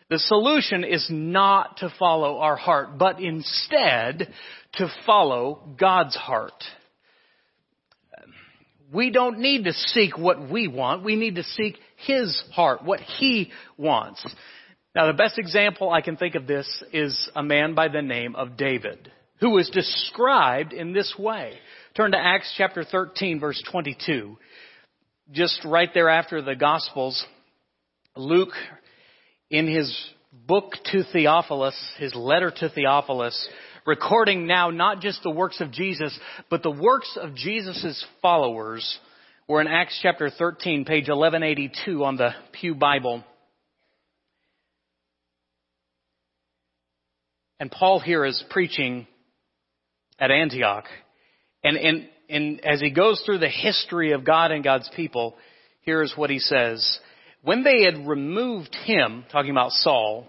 The 0.09 0.18
solution 0.18 0.85
is 0.85 1.06
not 1.11 1.78
to 1.78 1.92
follow 1.99 2.38
our 2.38 2.56
heart, 2.56 2.97
but 2.99 3.21
instead 3.21 4.33
to 4.75 4.88
follow 5.04 5.75
God's 5.78 6.14
heart. 6.14 6.62
We 8.92 9.11
don't 9.11 9.40
need 9.40 9.64
to 9.64 9.73
seek 9.73 10.16
what 10.16 10.49
we 10.49 10.68
want. 10.68 11.04
We 11.04 11.16
need 11.16 11.37
to 11.37 11.42
seek 11.42 11.76
His 11.97 12.40
heart, 12.52 12.85
what 12.85 13.00
He 13.00 13.50
wants. 13.76 14.25
Now 14.95 15.09
the 15.09 15.12
best 15.12 15.38
example 15.38 15.90
I 15.90 16.02
can 16.02 16.16
think 16.16 16.37
of 16.37 16.47
this 16.47 16.83
is 16.92 17.28
a 17.35 17.42
man 17.42 17.75
by 17.75 17.88
the 17.88 18.02
name 18.02 18.37
of 18.37 18.56
David, 18.56 19.11
who 19.40 19.50
was 19.50 19.68
described 19.71 20.73
in 20.73 20.92
this 20.92 21.14
way. 21.18 21.54
Turn 21.97 22.12
to 22.12 22.18
Acts 22.18 22.54
chapter 22.56 22.85
13 22.85 23.40
verse 23.40 23.62
22. 23.71 24.38
Just 25.33 25.64
right 25.64 25.90
there 25.92 26.09
after 26.09 26.40
the 26.40 26.54
Gospels, 26.54 27.25
Luke 28.16 28.54
in 29.50 29.66
his 29.66 29.92
book 30.33 30.73
to 30.92 31.02
Theophilus, 31.12 31.76
his 31.99 32.14
letter 32.14 32.52
to 32.56 32.68
Theophilus, 32.68 33.49
recording 33.87 34.47
now 34.47 34.71
not 34.71 35.00
just 35.00 35.23
the 35.23 35.30
works 35.30 35.61
of 35.61 35.73
Jesus, 35.73 36.16
but 36.49 36.62
the 36.62 36.71
works 36.71 37.19
of 37.21 37.34
Jesus' 37.34 38.04
followers 38.23 38.99
were 39.49 39.60
in 39.60 39.67
Acts 39.67 39.99
chapter 40.02 40.30
13, 40.30 40.84
page 40.84 41.08
1182 41.08 42.04
on 42.04 42.17
the 42.17 42.30
Pew 42.52 42.75
Bible. 42.75 43.25
And 47.58 47.71
Paul 47.71 48.00
here 48.00 48.25
is 48.25 48.45
preaching 48.50 49.06
at 50.19 50.30
Antioch. 50.30 50.84
And, 51.65 51.76
and, 51.76 52.08
and 52.28 52.65
as 52.65 52.80
he 52.80 52.91
goes 52.91 53.23
through 53.25 53.39
the 53.39 53.49
history 53.49 54.12
of 54.12 54.25
God 54.25 54.50
and 54.50 54.65
God's 54.65 54.91
people, 54.95 55.36
here's 55.82 56.15
what 56.17 56.30
he 56.30 56.39
says. 56.39 56.99
When 57.43 57.62
they 57.62 57.84
had 57.84 58.06
removed 58.06 58.75
him, 58.75 59.25
talking 59.30 59.50
about 59.52 59.73
Saul, 59.73 60.28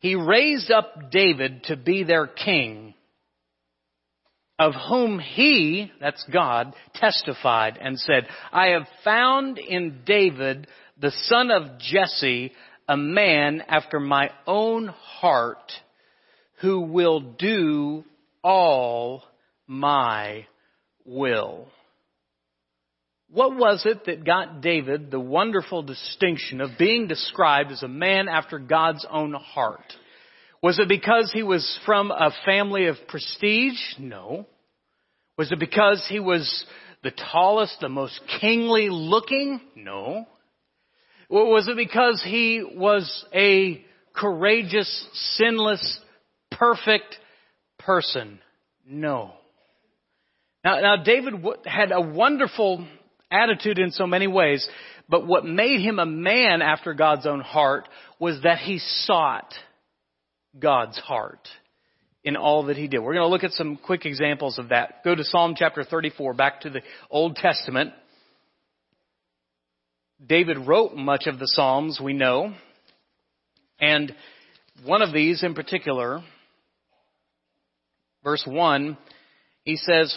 he 0.00 0.14
raised 0.16 0.70
up 0.70 1.10
David 1.10 1.64
to 1.64 1.76
be 1.76 2.04
their 2.04 2.26
king, 2.26 2.94
of 4.58 4.72
whom 4.88 5.18
he, 5.18 5.90
that's 6.00 6.24
God, 6.32 6.74
testified 6.94 7.78
and 7.80 7.98
said, 7.98 8.26
I 8.52 8.68
have 8.68 8.86
found 9.02 9.58
in 9.58 10.00
David, 10.04 10.66
the 11.00 11.12
son 11.24 11.50
of 11.50 11.78
Jesse, 11.78 12.52
a 12.88 12.96
man 12.96 13.62
after 13.66 13.98
my 13.98 14.30
own 14.46 14.88
heart, 14.88 15.72
who 16.60 16.80
will 16.80 17.20
do 17.20 18.04
all 18.44 19.24
my 19.72 20.46
will. 21.04 21.66
What 23.30 23.56
was 23.56 23.84
it 23.86 24.04
that 24.04 24.26
got 24.26 24.60
David 24.60 25.10
the 25.10 25.18
wonderful 25.18 25.82
distinction 25.82 26.60
of 26.60 26.78
being 26.78 27.08
described 27.08 27.72
as 27.72 27.82
a 27.82 27.88
man 27.88 28.28
after 28.28 28.58
God's 28.58 29.06
own 29.10 29.32
heart? 29.32 29.92
Was 30.62 30.78
it 30.78 30.88
because 30.88 31.32
he 31.32 31.42
was 31.42 31.78
from 31.86 32.10
a 32.10 32.30
family 32.44 32.86
of 32.86 32.96
prestige? 33.08 33.80
No. 33.98 34.46
Was 35.38 35.50
it 35.50 35.58
because 35.58 36.06
he 36.08 36.20
was 36.20 36.64
the 37.02 37.10
tallest, 37.10 37.78
the 37.80 37.88
most 37.88 38.20
kingly 38.40 38.88
looking? 38.90 39.60
No. 39.74 40.26
Was 41.30 41.66
it 41.66 41.76
because 41.78 42.22
he 42.22 42.62
was 42.62 43.24
a 43.34 43.82
courageous, 44.14 45.08
sinless, 45.38 45.98
perfect 46.50 47.16
person? 47.78 48.38
No. 48.86 49.32
Now, 50.64 50.80
now 50.80 50.96
David 51.02 51.34
had 51.64 51.92
a 51.92 52.00
wonderful 52.00 52.86
attitude 53.30 53.78
in 53.78 53.90
so 53.90 54.06
many 54.06 54.26
ways, 54.26 54.66
but 55.08 55.26
what 55.26 55.44
made 55.44 55.80
him 55.80 55.98
a 55.98 56.06
man 56.06 56.62
after 56.62 56.94
God's 56.94 57.26
own 57.26 57.40
heart 57.40 57.88
was 58.18 58.40
that 58.42 58.58
he 58.58 58.78
sought 58.78 59.52
God's 60.58 60.98
heart 60.98 61.48
in 62.24 62.36
all 62.36 62.66
that 62.66 62.76
he 62.76 62.86
did. 62.86 63.00
We're 63.00 63.14
going 63.14 63.24
to 63.24 63.28
look 63.28 63.44
at 63.44 63.52
some 63.52 63.76
quick 63.76 64.06
examples 64.06 64.58
of 64.58 64.68
that. 64.68 65.02
Go 65.04 65.14
to 65.14 65.24
Psalm 65.24 65.54
chapter 65.56 65.82
34, 65.82 66.34
back 66.34 66.60
to 66.60 66.70
the 66.70 66.82
Old 67.10 67.36
Testament. 67.36 67.92
David 70.24 70.58
wrote 70.58 70.94
much 70.94 71.26
of 71.26 71.40
the 71.40 71.48
Psalms, 71.48 72.00
we 72.00 72.12
know. 72.12 72.54
And 73.80 74.14
one 74.84 75.02
of 75.02 75.12
these 75.12 75.42
in 75.42 75.54
particular, 75.54 76.20
verse 78.22 78.44
1, 78.46 78.96
he 79.64 79.76
says, 79.76 80.16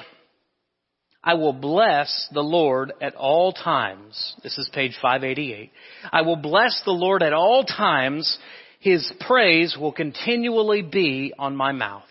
I 1.26 1.34
will 1.34 1.54
bless 1.54 2.30
the 2.32 2.44
Lord 2.44 2.94
at 3.02 3.16
all 3.16 3.52
times. 3.52 4.36
This 4.44 4.60
is 4.60 4.70
page 4.72 4.96
588. 5.02 5.72
I 6.14 6.22
will 6.22 6.36
bless 6.36 6.80
the 6.86 6.92
Lord 6.92 7.24
at 7.24 7.34
all 7.34 7.64
times. 7.64 8.38
His 8.80 9.12
praise 9.22 9.76
will 9.80 9.92
continually 9.92 10.84
be 10.84 11.34
on 11.38 11.56
my 11.56 11.72
mouth. 11.72 12.04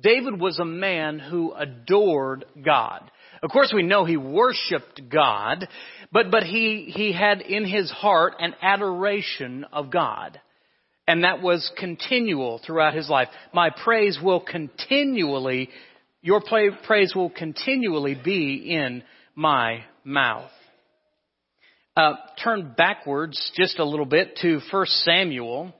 David 0.00 0.40
was 0.40 0.58
a 0.58 0.64
man 0.64 1.20
who 1.20 1.52
adored 1.52 2.46
God. 2.64 3.08
Of 3.44 3.50
course 3.50 3.72
we 3.72 3.84
know 3.84 4.04
he 4.04 4.16
worshiped 4.16 5.02
God, 5.08 5.68
but, 6.10 6.32
but 6.32 6.42
he, 6.42 6.92
he 6.92 7.12
had 7.12 7.40
in 7.40 7.64
his 7.64 7.92
heart 7.92 8.34
an 8.40 8.54
adoration 8.60 9.64
of 9.72 9.92
God. 9.92 10.40
And 11.06 11.24
that 11.24 11.40
was 11.40 11.70
continual 11.78 12.60
throughout 12.64 12.94
his 12.94 13.08
life. 13.08 13.28
My 13.54 13.70
praise 13.70 14.18
will 14.22 14.40
continually 14.40 15.70
your 16.20 16.42
praise 16.42 17.14
will 17.14 17.30
continually 17.30 18.16
be 18.22 18.70
in 18.70 19.02
my 19.34 19.84
mouth. 20.04 20.50
Uh, 21.96 22.14
turn 22.42 22.74
backwards 22.76 23.52
just 23.56 23.78
a 23.78 23.84
little 23.84 24.06
bit 24.06 24.36
to 24.42 24.60
1 24.70 24.86
Samuel. 24.86 25.72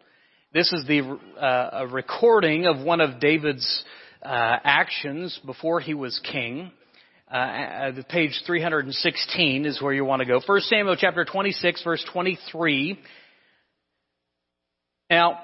This 0.53 0.72
is 0.72 0.85
the 0.87 1.18
uh, 1.40 1.87
recording 1.90 2.66
of 2.66 2.81
one 2.81 3.01
of 3.01 3.20
David's 3.20 3.85
uh, 4.22 4.57
actions 4.64 5.38
before 5.44 5.81
he 5.81 5.94
was 5.94 6.20
king. 6.31 6.72
Uh, 7.31 7.90
the 7.92 8.05
page 8.05 8.42
316 8.46 9.66
is 9.66 9.83
where 9.83 9.92
you 9.92 10.05
want 10.05 10.20
to 10.20 10.27
go. 10.27 10.40
1 10.44 10.61
Samuel 10.62 10.96
chapter 10.98 11.24
26, 11.24 11.85
verse 11.85 12.05
23. 12.12 12.98
Now, 15.11 15.40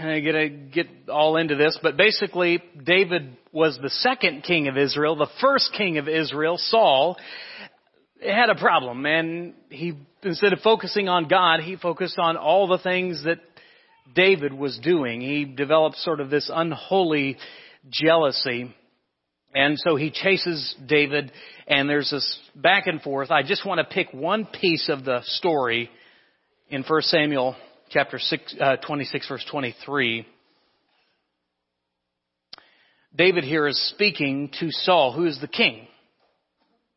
To 0.00 0.48
get 0.72 0.86
all 1.08 1.36
into 1.36 1.54
this, 1.54 1.78
but 1.82 1.96
basically, 1.96 2.62
David 2.82 3.36
was 3.52 3.78
the 3.82 3.90
second 3.90 4.42
king 4.42 4.68
of 4.68 4.78
Israel. 4.78 5.16
The 5.16 5.28
first 5.40 5.72
king 5.76 5.98
of 5.98 6.08
Israel, 6.08 6.56
Saul, 6.56 7.18
had 8.24 8.48
a 8.48 8.54
problem 8.54 9.04
and 9.04 9.54
he, 9.68 9.94
instead 10.22 10.52
of 10.52 10.60
focusing 10.60 11.08
on 11.08 11.28
God, 11.28 11.60
he 11.60 11.76
focused 11.76 12.18
on 12.18 12.36
all 12.36 12.68
the 12.68 12.78
things 12.78 13.24
that 13.24 13.40
David 14.14 14.52
was 14.52 14.78
doing. 14.82 15.20
He 15.20 15.44
developed 15.44 15.96
sort 15.96 16.20
of 16.20 16.30
this 16.30 16.50
unholy 16.52 17.36
jealousy. 17.90 18.74
And 19.54 19.78
so 19.78 19.96
he 19.96 20.10
chases 20.10 20.74
David 20.86 21.32
and 21.66 21.88
there's 21.88 22.10
this 22.10 22.38
back 22.54 22.86
and 22.86 23.02
forth. 23.02 23.30
I 23.30 23.42
just 23.42 23.66
want 23.66 23.78
to 23.78 23.94
pick 23.94 24.12
one 24.12 24.46
piece 24.46 24.88
of 24.88 25.04
the 25.04 25.20
story 25.24 25.90
in 26.70 26.82
1 26.82 27.02
Samuel 27.02 27.56
chapter 27.92 28.18
six, 28.18 28.54
uh, 28.58 28.76
26 28.76 29.28
verse 29.28 29.44
23. 29.50 30.26
David 33.14 33.44
here 33.44 33.68
is 33.68 33.78
speaking 33.90 34.50
to 34.60 34.70
Saul, 34.70 35.12
who 35.12 35.26
is 35.26 35.38
the 35.40 35.48
king. 35.48 35.86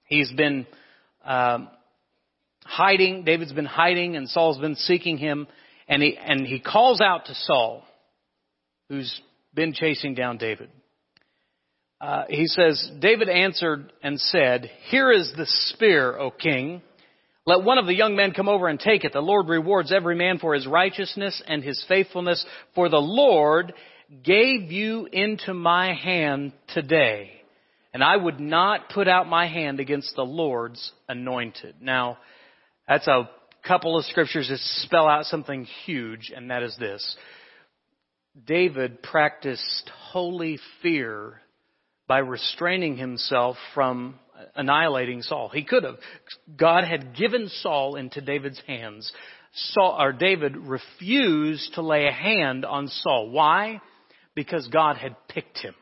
He's 0.05 0.31
been 0.31 0.65
um, 1.25 1.67
hiding. 2.63 3.25
David's 3.25 3.51
been 3.51 3.65
hiding, 3.65 4.15
and 4.15 4.29
Saul's 4.29 4.57
been 4.57 4.75
seeking 4.75 5.17
him. 5.17 5.47
And 5.87 6.01
he 6.01 6.17
and 6.17 6.47
he 6.47 6.59
calls 6.59 7.01
out 7.01 7.25
to 7.25 7.35
Saul, 7.35 7.83
who's 8.89 9.21
been 9.53 9.73
chasing 9.73 10.15
down 10.15 10.37
David. 10.37 10.69
Uh, 11.99 12.23
he 12.29 12.47
says, 12.47 12.89
David 12.99 13.29
answered 13.29 13.91
and 14.01 14.19
said, 14.19 14.69
Here 14.89 15.11
is 15.11 15.31
the 15.35 15.45
spear, 15.45 16.17
O 16.17 16.31
king. 16.31 16.81
Let 17.45 17.63
one 17.63 17.77
of 17.77 17.85
the 17.85 17.93
young 17.93 18.15
men 18.15 18.31
come 18.31 18.49
over 18.49 18.67
and 18.67 18.79
take 18.79 19.03
it. 19.03 19.13
The 19.13 19.19
Lord 19.19 19.47
rewards 19.47 19.91
every 19.91 20.15
man 20.15 20.39
for 20.39 20.53
his 20.53 20.65
righteousness 20.65 21.41
and 21.47 21.63
his 21.63 21.83
faithfulness, 21.87 22.43
for 22.73 22.89
the 22.89 22.97
Lord 22.97 23.73
gave 24.23 24.71
you 24.71 25.07
into 25.11 25.53
my 25.53 25.93
hand 25.93 26.53
today 26.73 27.35
and 27.95 28.03
I 28.03 28.17
would 28.17 28.41
not 28.41 28.89
put 28.89 29.07
out 29.07 29.29
my 29.29 29.47
hand 29.47 29.79
against 29.79 30.17
the 30.17 30.25
Lord's 30.25 30.91
anointed. 31.07 31.75
Now, 31.79 32.17
that's 32.89 33.07
a 33.07 33.29
couple 33.65 33.97
of 33.97 34.03
scriptures 34.03 34.49
that 34.49 34.59
spell 34.83 35.07
out 35.07 35.23
something 35.23 35.65
huge, 35.85 36.29
and 36.35 36.51
that 36.51 36.61
is 36.61 36.75
this. 36.77 37.15
David 38.45 39.01
practiced 39.01 39.89
holy 40.09 40.59
fear 40.81 41.39
by 42.05 42.17
restraining 42.17 42.97
himself 42.97 43.55
from 43.73 44.19
annihilating 44.55 45.21
Saul. 45.21 45.49
He 45.49 45.63
could 45.63 45.83
have. 45.83 45.95
God 46.57 46.83
had 46.83 47.15
given 47.15 47.49
Saul 47.49 47.95
into 47.95 48.21
David's 48.21 48.61
hands. 48.67 49.11
Saul, 49.53 49.97
or 49.99 50.11
David 50.11 50.57
refused 50.57 51.73
to 51.75 51.81
lay 51.81 52.07
a 52.07 52.11
hand 52.11 52.65
on 52.65 52.87
Saul. 52.87 53.29
Why? 53.29 53.81
Because 54.35 54.67
God 54.67 54.97
had 54.97 55.15
picked 55.29 55.59
him. 55.59 55.73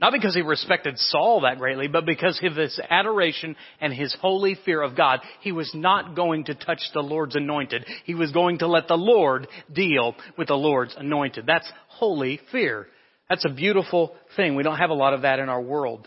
Not 0.00 0.12
because 0.12 0.34
he 0.34 0.42
respected 0.42 0.96
Saul 0.96 1.40
that 1.40 1.58
greatly, 1.58 1.88
but 1.88 2.06
because 2.06 2.40
of 2.44 2.56
his 2.56 2.80
adoration 2.88 3.56
and 3.80 3.92
his 3.92 4.14
holy 4.20 4.56
fear 4.64 4.80
of 4.80 4.96
God. 4.96 5.20
He 5.40 5.50
was 5.50 5.72
not 5.74 6.14
going 6.14 6.44
to 6.44 6.54
touch 6.54 6.80
the 6.94 7.00
Lord's 7.00 7.34
anointed. 7.34 7.84
He 8.04 8.14
was 8.14 8.30
going 8.30 8.58
to 8.58 8.68
let 8.68 8.86
the 8.86 8.94
Lord 8.94 9.48
deal 9.72 10.14
with 10.38 10.48
the 10.48 10.54
Lord's 10.54 10.94
anointed. 10.96 11.46
That's 11.46 11.70
holy 11.88 12.40
fear. 12.52 12.86
That's 13.32 13.46
a 13.46 13.48
beautiful 13.48 14.14
thing. 14.36 14.56
We 14.56 14.62
don't 14.62 14.76
have 14.76 14.90
a 14.90 14.94
lot 14.94 15.14
of 15.14 15.22
that 15.22 15.38
in 15.38 15.48
our 15.48 15.62
world. 15.62 16.06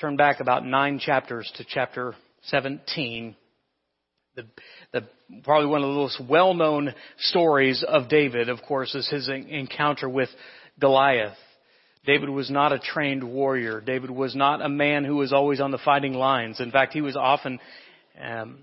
Turn 0.00 0.16
back 0.16 0.40
about 0.40 0.64
nine 0.64 0.98
chapters 0.98 1.52
to 1.56 1.64
chapter 1.68 2.14
17. 2.44 3.36
The, 4.34 4.46
the, 4.94 5.02
probably 5.44 5.66
one 5.66 5.82
of 5.82 5.88
the 5.88 5.94
most 5.94 6.22
well-known 6.26 6.94
stories 7.18 7.84
of 7.86 8.08
David, 8.08 8.48
of 8.48 8.62
course, 8.66 8.94
is 8.94 9.06
his 9.10 9.28
encounter 9.28 10.08
with 10.08 10.30
Goliath. 10.80 11.36
David 12.06 12.30
was 12.30 12.50
not 12.50 12.72
a 12.72 12.78
trained 12.78 13.22
warrior. 13.22 13.82
David 13.82 14.10
was 14.10 14.34
not 14.34 14.64
a 14.64 14.70
man 14.70 15.04
who 15.04 15.16
was 15.16 15.34
always 15.34 15.60
on 15.60 15.70
the 15.70 15.80
fighting 15.84 16.14
lines. 16.14 16.60
In 16.60 16.70
fact, 16.70 16.94
he 16.94 17.02
was 17.02 17.14
often, 17.14 17.60
um, 18.18 18.60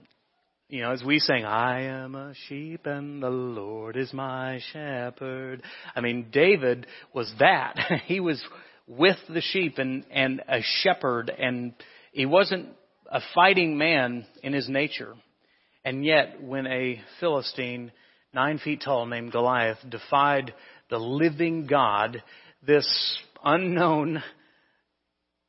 you 0.69 0.84
know, 0.84 0.91
as 0.91 1.03
we 1.03 1.17
sing, 1.17 1.45
I 1.45 1.82
am 1.86 2.13
a 2.13 2.34
sheep 2.47 2.86
and 2.86 3.23
the 3.23 3.29
Lord 3.29 3.97
is 3.97 4.13
my 4.13 4.60
shepherd. 4.71 5.63
I 5.95 6.01
mean, 6.01 6.27
David 6.32 6.86
was 7.12 7.34
that. 7.39 7.75
he 8.05 8.19
was 8.19 8.39
with 8.88 9.17
the 9.27 9.41
sheep 9.41 9.79
and, 9.79 10.05
and 10.12 10.43
a 10.47 10.60
shepherd 10.84 11.32
and 11.32 11.73
he 12.12 12.27
wasn't 12.27 12.67
a 13.12 13.19
fighting 13.34 13.79
man 13.79 14.27
in 14.43 14.53
his 14.53 14.69
nature. 14.69 15.15
And 15.84 16.05
yet, 16.05 16.43
when 16.43 16.67
a 16.67 17.01
Philistine, 17.19 17.91
nine 18.32 18.60
feet 18.60 18.82
tall 18.86 19.08
named 19.08 19.32
Goliath, 19.32 19.79
defied 19.89 20.53
the 20.91 20.99
living 20.99 21.65
God, 21.65 22.21
this 22.65 22.88
unknown, 23.43 24.21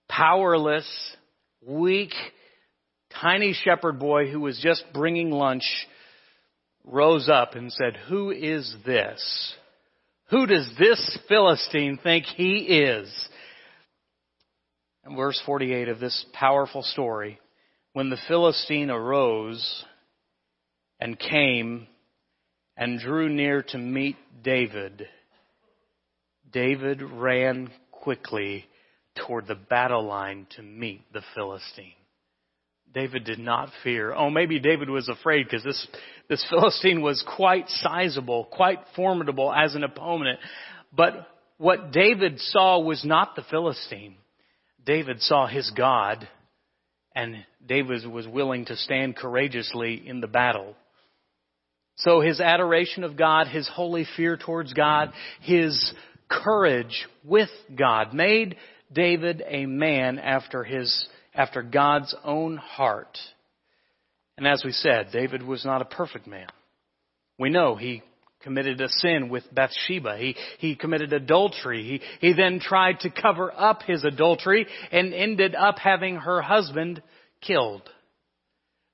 powerless, 0.09 0.89
weak, 1.67 2.15
tiny 3.21 3.53
shepherd 3.53 3.99
boy 3.99 4.31
who 4.31 4.41
was 4.41 4.59
just 4.63 4.85
bringing 4.93 5.31
lunch 5.31 5.65
rose 6.85 7.29
up 7.29 7.55
and 7.55 7.73
said, 7.73 7.97
Who 8.09 8.31
is 8.31 8.75
this? 8.85 9.55
Who 10.31 10.47
does 10.47 10.71
this 10.79 11.19
Philistine 11.29 11.99
think 12.03 12.25
he 12.25 12.59
is? 12.59 13.29
And 15.05 15.17
verse 15.17 15.41
48 15.45 15.89
of 15.89 15.99
this 15.99 16.25
powerful 16.33 16.83
story, 16.83 17.41
when 17.93 18.11
the 18.11 18.19
Philistine 18.29 18.91
arose 18.91 19.85
and 21.01 21.19
came 21.19 21.89
and 22.77 23.01
drew 23.01 23.29
near 23.29 23.63
to 23.63 23.79
meet 23.79 24.17
David, 24.43 25.07
David 26.53 27.03
ran 27.03 27.71
quickly 27.91 28.67
toward 29.27 29.47
the 29.47 29.55
battle 29.55 30.05
line 30.05 30.47
to 30.57 30.63
meet 30.63 31.13
the 31.13 31.23
Philistine. 31.35 31.93
David 32.93 33.25
did 33.25 33.39
not 33.39 33.71
fear. 33.85 34.13
Oh, 34.13 34.31
maybe 34.31 34.59
David 34.59 34.91
was 34.91 35.09
afraid 35.09 35.45
because 35.45 35.63
this, 35.63 35.87
this 36.29 36.45
Philistine 36.51 37.03
was 37.03 37.25
quite 37.37 37.69
sizable, 37.69 38.45
quite 38.51 38.81
formidable 38.97 39.53
as 39.53 39.75
an 39.75 39.85
opponent. 39.85 40.39
But 40.93 41.27
what 41.59 41.93
David 41.93 42.41
saw 42.41 42.81
was 42.81 43.05
not 43.05 43.37
the 43.37 43.45
Philistine. 43.51 44.17
David 44.85 45.21
saw 45.21 45.47
his 45.47 45.71
God, 45.77 46.27
and 47.15 47.45
David 47.65 48.07
was 48.07 48.27
willing 48.27 48.65
to 48.67 48.77
stand 48.77 49.17
courageously 49.17 50.03
in 50.07 50.21
the 50.21 50.27
battle. 50.27 50.75
So 51.97 52.21
his 52.23 52.41
adoration 52.41 53.05
of 53.05 53.17
God, 53.17 53.47
his 53.47 53.69
holy 53.69 54.07
fear 54.17 54.39
towards 54.39 54.73
God, 54.73 55.13
his 55.43 55.93
courage 56.31 57.07
with 57.25 57.51
God 57.77 58.15
made 58.15 58.57
David 58.93 59.43
a 59.47 59.67
man 59.67 60.19
after 60.19 60.65
his, 60.65 61.07
after 61.35 61.63
God's 61.63 62.15
own 62.25 62.57
heart. 62.57 63.19
And 64.37 64.47
as 64.47 64.63
we 64.65 64.73
said, 64.73 65.09
David 65.13 65.43
was 65.43 65.65
not 65.65 65.83
a 65.83 65.87
perfect 65.87 66.27
man. 66.27 66.49
We 67.39 67.51
know 67.51 67.77
he 67.77 68.03
committed 68.43 68.81
a 68.81 68.89
sin 68.89 69.29
with 69.29 69.45
Bathsheba. 69.53 70.17
He, 70.17 70.37
he 70.59 70.75
committed 70.75 71.13
adultery. 71.13 72.01
He, 72.21 72.27
he 72.27 72.33
then 72.33 72.59
tried 72.59 73.01
to 73.01 73.11
cover 73.11 73.53
up 73.55 73.83
his 73.83 74.05
adultery 74.05 74.67
and 74.91 75.13
ended 75.13 75.55
up 75.55 75.79
having 75.79 76.17
her 76.17 76.41
husband 76.41 77.03
killed. 77.43 77.83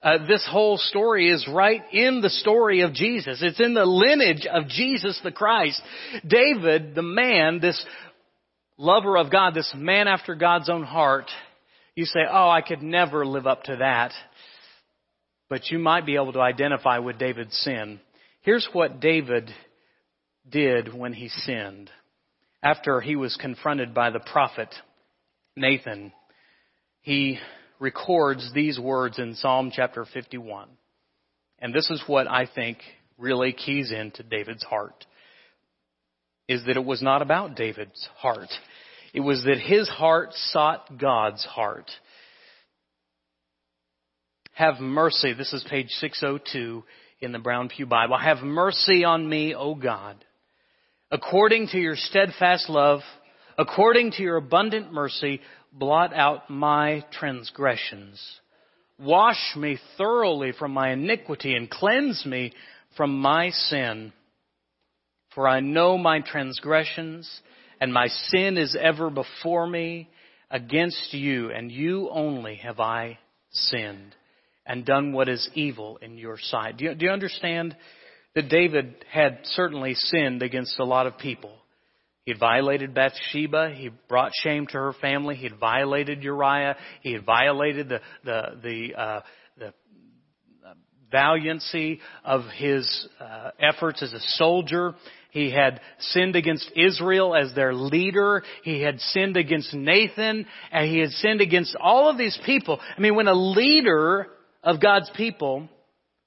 Uh, 0.02 0.18
this 0.28 0.46
whole 0.50 0.78
story 0.78 1.30
is 1.30 1.48
right 1.52 1.82
in 1.92 2.20
the 2.20 2.30
story 2.30 2.82
of 2.82 2.92
Jesus. 2.92 3.38
It's 3.40 3.60
in 3.60 3.74
the 3.74 3.86
lineage 3.86 4.46
of 4.46 4.68
Jesus 4.68 5.18
the 5.24 5.32
Christ. 5.32 5.80
David, 6.26 6.94
the 6.94 7.02
man, 7.02 7.60
this 7.60 7.82
lover 8.76 9.16
of 9.16 9.32
God, 9.32 9.54
this 9.54 9.72
man 9.76 10.06
after 10.06 10.34
God's 10.34 10.68
own 10.68 10.82
heart, 10.82 11.30
you 11.96 12.04
say, 12.04 12.20
oh, 12.30 12.48
I 12.48 12.60
could 12.60 12.82
never 12.82 13.26
live 13.26 13.46
up 13.46 13.64
to 13.64 13.76
that. 13.76 14.12
But 15.48 15.70
you 15.70 15.78
might 15.78 16.06
be 16.06 16.16
able 16.16 16.34
to 16.34 16.40
identify 16.40 16.98
with 16.98 17.18
David's 17.18 17.56
sin. 17.58 18.00
Here's 18.42 18.68
what 18.72 19.00
David 19.00 19.50
did 20.48 20.94
when 20.94 21.14
he 21.14 21.28
sinned. 21.28 21.90
After 22.62 23.00
he 23.00 23.16
was 23.16 23.36
confronted 23.40 23.94
by 23.94 24.10
the 24.10 24.20
prophet 24.20 24.72
Nathan, 25.56 26.12
he 27.00 27.38
records 27.80 28.52
these 28.54 28.78
words 28.78 29.18
in 29.18 29.34
Psalm 29.34 29.70
chapter 29.72 30.04
51. 30.04 30.68
And 31.60 31.74
this 31.74 31.88
is 31.90 32.02
what 32.06 32.28
I 32.28 32.46
think 32.52 32.78
really 33.16 33.52
keys 33.52 33.90
into 33.90 34.22
David's 34.22 34.64
heart. 34.64 35.06
Is 36.48 36.64
that 36.66 36.76
it 36.76 36.84
was 36.84 37.02
not 37.02 37.22
about 37.22 37.56
David's 37.56 38.08
heart. 38.18 38.50
It 39.16 39.24
was 39.24 39.44
that 39.44 39.58
his 39.58 39.88
heart 39.88 40.34
sought 40.34 40.98
God's 40.98 41.42
heart. 41.42 41.90
Have 44.52 44.78
mercy. 44.78 45.32
This 45.32 45.54
is 45.54 45.64
page 45.70 45.88
602 45.88 46.84
in 47.20 47.32
the 47.32 47.38
Brown 47.38 47.70
Pew 47.70 47.86
Bible. 47.86 48.18
Have 48.18 48.42
mercy 48.42 49.04
on 49.04 49.26
me, 49.26 49.54
O 49.54 49.74
God. 49.74 50.22
According 51.10 51.68
to 51.68 51.78
your 51.78 51.96
steadfast 51.96 52.68
love, 52.68 53.00
according 53.56 54.10
to 54.12 54.22
your 54.22 54.36
abundant 54.36 54.92
mercy, 54.92 55.40
blot 55.72 56.12
out 56.12 56.50
my 56.50 57.02
transgressions. 57.10 58.22
Wash 58.98 59.56
me 59.56 59.78
thoroughly 59.96 60.52
from 60.52 60.72
my 60.72 60.90
iniquity 60.92 61.54
and 61.54 61.70
cleanse 61.70 62.26
me 62.26 62.52
from 62.98 63.18
my 63.18 63.48
sin. 63.48 64.12
For 65.34 65.48
I 65.48 65.60
know 65.60 65.96
my 65.96 66.20
transgressions 66.20 67.40
and 67.80 67.92
my 67.92 68.08
sin 68.08 68.58
is 68.58 68.76
ever 68.80 69.10
before 69.10 69.66
me. 69.66 70.08
Against 70.48 71.12
you 71.12 71.50
and 71.50 71.72
you 71.72 72.08
only 72.08 72.54
have 72.56 72.78
I 72.78 73.18
sinned 73.50 74.14
and 74.64 74.84
done 74.84 75.12
what 75.12 75.28
is 75.28 75.50
evil 75.54 75.98
in 76.00 76.18
your 76.18 76.38
sight. 76.40 76.76
Do 76.76 76.84
you, 76.84 76.94
do 76.94 77.06
you 77.06 77.10
understand 77.10 77.76
that 78.36 78.48
David 78.48 79.04
had 79.10 79.40
certainly 79.42 79.94
sinned 79.94 80.42
against 80.42 80.78
a 80.78 80.84
lot 80.84 81.08
of 81.08 81.18
people? 81.18 81.50
He 82.24 82.32
had 82.32 82.38
violated 82.38 82.94
Bathsheba. 82.94 83.72
He 83.74 83.90
brought 84.08 84.32
shame 84.34 84.66
to 84.68 84.74
her 84.74 84.92
family. 85.00 85.34
He 85.34 85.48
had 85.48 85.58
violated 85.58 86.22
Uriah. 86.22 86.76
He 87.02 87.12
had 87.12 87.24
violated 87.24 87.88
the 87.88 88.00
the 88.24 88.42
the 88.62 89.00
uh, 89.00 89.20
the 89.58 89.74
valiancy 91.10 92.00
of 92.24 92.42
his 92.56 93.08
uh, 93.20 93.50
efforts 93.60 94.02
as 94.02 94.12
a 94.12 94.20
soldier. 94.20 94.94
He 95.30 95.50
had 95.50 95.80
sinned 95.98 96.36
against 96.36 96.70
Israel 96.74 97.34
as 97.34 97.54
their 97.54 97.74
leader. 97.74 98.42
He 98.62 98.80
had 98.80 99.00
sinned 99.00 99.36
against 99.36 99.74
Nathan, 99.74 100.46
and 100.72 100.90
he 100.90 100.98
had 100.98 101.10
sinned 101.10 101.40
against 101.40 101.76
all 101.80 102.08
of 102.08 102.18
these 102.18 102.38
people. 102.44 102.80
I 102.96 103.00
mean, 103.00 103.14
when 103.14 103.28
a 103.28 103.34
leader 103.34 104.28
of 104.62 104.80
God's 104.80 105.10
people, 105.16 105.68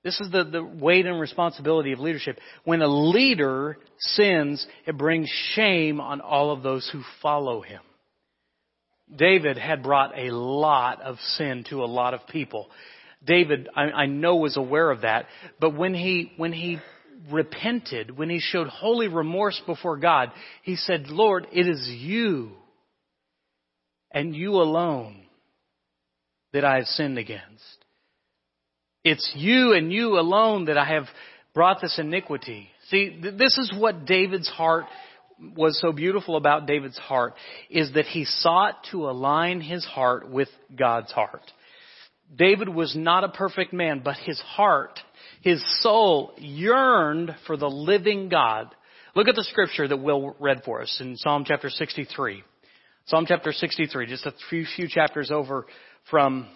this 0.03 0.19
is 0.19 0.31
the, 0.31 0.43
the 0.43 0.63
weight 0.63 1.05
and 1.05 1.19
responsibility 1.19 1.91
of 1.91 1.99
leadership. 1.99 2.39
When 2.63 2.81
a 2.81 2.87
leader 2.87 3.77
sins, 3.97 4.65
it 4.85 4.97
brings 4.97 5.29
shame 5.53 5.99
on 5.99 6.21
all 6.21 6.51
of 6.51 6.63
those 6.63 6.89
who 6.91 7.01
follow 7.21 7.61
him. 7.61 7.81
David 9.13 9.57
had 9.57 9.83
brought 9.83 10.17
a 10.17 10.31
lot 10.31 11.01
of 11.01 11.17
sin 11.35 11.65
to 11.69 11.83
a 11.83 11.85
lot 11.85 12.13
of 12.13 12.27
people. 12.27 12.69
David, 13.25 13.67
I, 13.75 13.83
I 13.83 14.05
know, 14.05 14.37
was 14.37 14.55
aware 14.55 14.91
of 14.91 15.01
that, 15.01 15.25
but 15.59 15.75
when 15.75 15.93
he, 15.93 16.31
when 16.37 16.53
he 16.53 16.77
repented, 17.31 18.17
when 18.17 18.29
he 18.29 18.39
showed 18.39 18.67
holy 18.67 19.07
remorse 19.07 19.61
before 19.65 19.97
God, 19.97 20.31
he 20.63 20.75
said, 20.75 21.07
Lord, 21.07 21.47
it 21.51 21.67
is 21.67 21.87
you 21.87 22.51
and 24.11 24.35
you 24.35 24.53
alone 24.55 25.21
that 26.53 26.65
I 26.65 26.75
have 26.77 26.85
sinned 26.85 27.17
against. 27.17 27.85
It's 29.03 29.31
you 29.35 29.73
and 29.73 29.91
you 29.91 30.19
alone 30.19 30.65
that 30.65 30.77
I 30.77 30.85
have 30.85 31.05
brought 31.53 31.81
this 31.81 31.97
iniquity. 31.97 32.69
See, 32.89 33.19
th- 33.21 33.37
this 33.37 33.57
is 33.57 33.73
what 33.77 34.05
David's 34.05 34.49
heart 34.49 34.85
was 35.55 35.79
so 35.79 35.91
beautiful 35.91 36.35
about 36.35 36.67
David's 36.67 36.97
heart 36.97 37.33
is 37.69 37.93
that 37.93 38.05
he 38.05 38.25
sought 38.25 38.75
to 38.91 39.09
align 39.09 39.61
his 39.61 39.85
heart 39.85 40.29
with 40.29 40.49
God's 40.75 41.11
heart. 41.11 41.41
David 42.35 42.69
was 42.69 42.95
not 42.95 43.23
a 43.23 43.29
perfect 43.29 43.73
man, 43.73 44.01
but 44.03 44.15
his 44.17 44.39
heart, 44.39 44.99
his 45.41 45.63
soul 45.81 46.33
yearned 46.37 47.35
for 47.47 47.57
the 47.57 47.69
living 47.69 48.29
God. 48.29 48.73
Look 49.15 49.27
at 49.27 49.35
the 49.35 49.43
scripture 49.43 49.87
that 49.87 49.97
Will 49.97 50.35
read 50.39 50.61
for 50.63 50.81
us 50.81 50.97
in 51.01 51.17
Psalm 51.17 51.43
chapter 51.45 51.69
63. 51.69 52.43
Psalm 53.05 53.25
chapter 53.27 53.51
63, 53.51 54.07
just 54.07 54.25
a 54.25 54.33
few, 54.49 54.65
few 54.75 54.87
chapters 54.87 55.31
over 55.31 55.65
from 56.09 56.47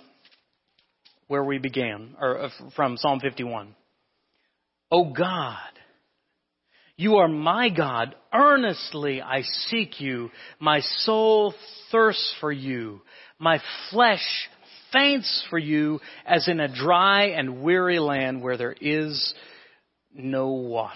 where 1.27 1.43
we 1.43 1.57
began, 1.57 2.15
or 2.19 2.43
uh, 2.43 2.49
from 2.75 2.97
Psalm 2.97 3.19
51. 3.19 3.73
Oh 4.91 5.11
God, 5.11 5.57
you 6.95 7.15
are 7.15 7.27
my 7.27 7.69
God. 7.69 8.15
Earnestly 8.31 9.21
I 9.21 9.41
seek 9.41 9.99
you. 9.99 10.29
My 10.59 10.81
soul 10.81 11.55
thirsts 11.91 12.35
for 12.39 12.51
you. 12.51 13.01
My 13.39 13.59
flesh 13.89 14.23
faints 14.93 15.45
for 15.49 15.57
you 15.57 15.99
as 16.25 16.47
in 16.47 16.59
a 16.59 16.73
dry 16.73 17.25
and 17.29 17.63
weary 17.63 17.99
land 17.99 18.41
where 18.41 18.55
there 18.55 18.75
is 18.79 19.33
no 20.13 20.51
water. 20.51 20.93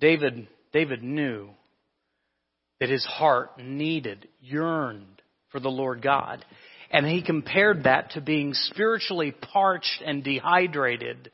David, 0.00 0.48
David 0.72 1.02
knew 1.02 1.50
that 2.80 2.88
his 2.88 3.04
heart 3.04 3.58
needed, 3.58 4.28
yearned 4.40 5.22
for 5.50 5.60
the 5.60 5.70
Lord 5.70 6.02
God. 6.02 6.44
And 6.90 7.06
he 7.06 7.22
compared 7.22 7.84
that 7.84 8.10
to 8.12 8.20
being 8.20 8.52
spiritually 8.54 9.32
parched 9.32 10.02
and 10.04 10.22
dehydrated. 10.22 11.30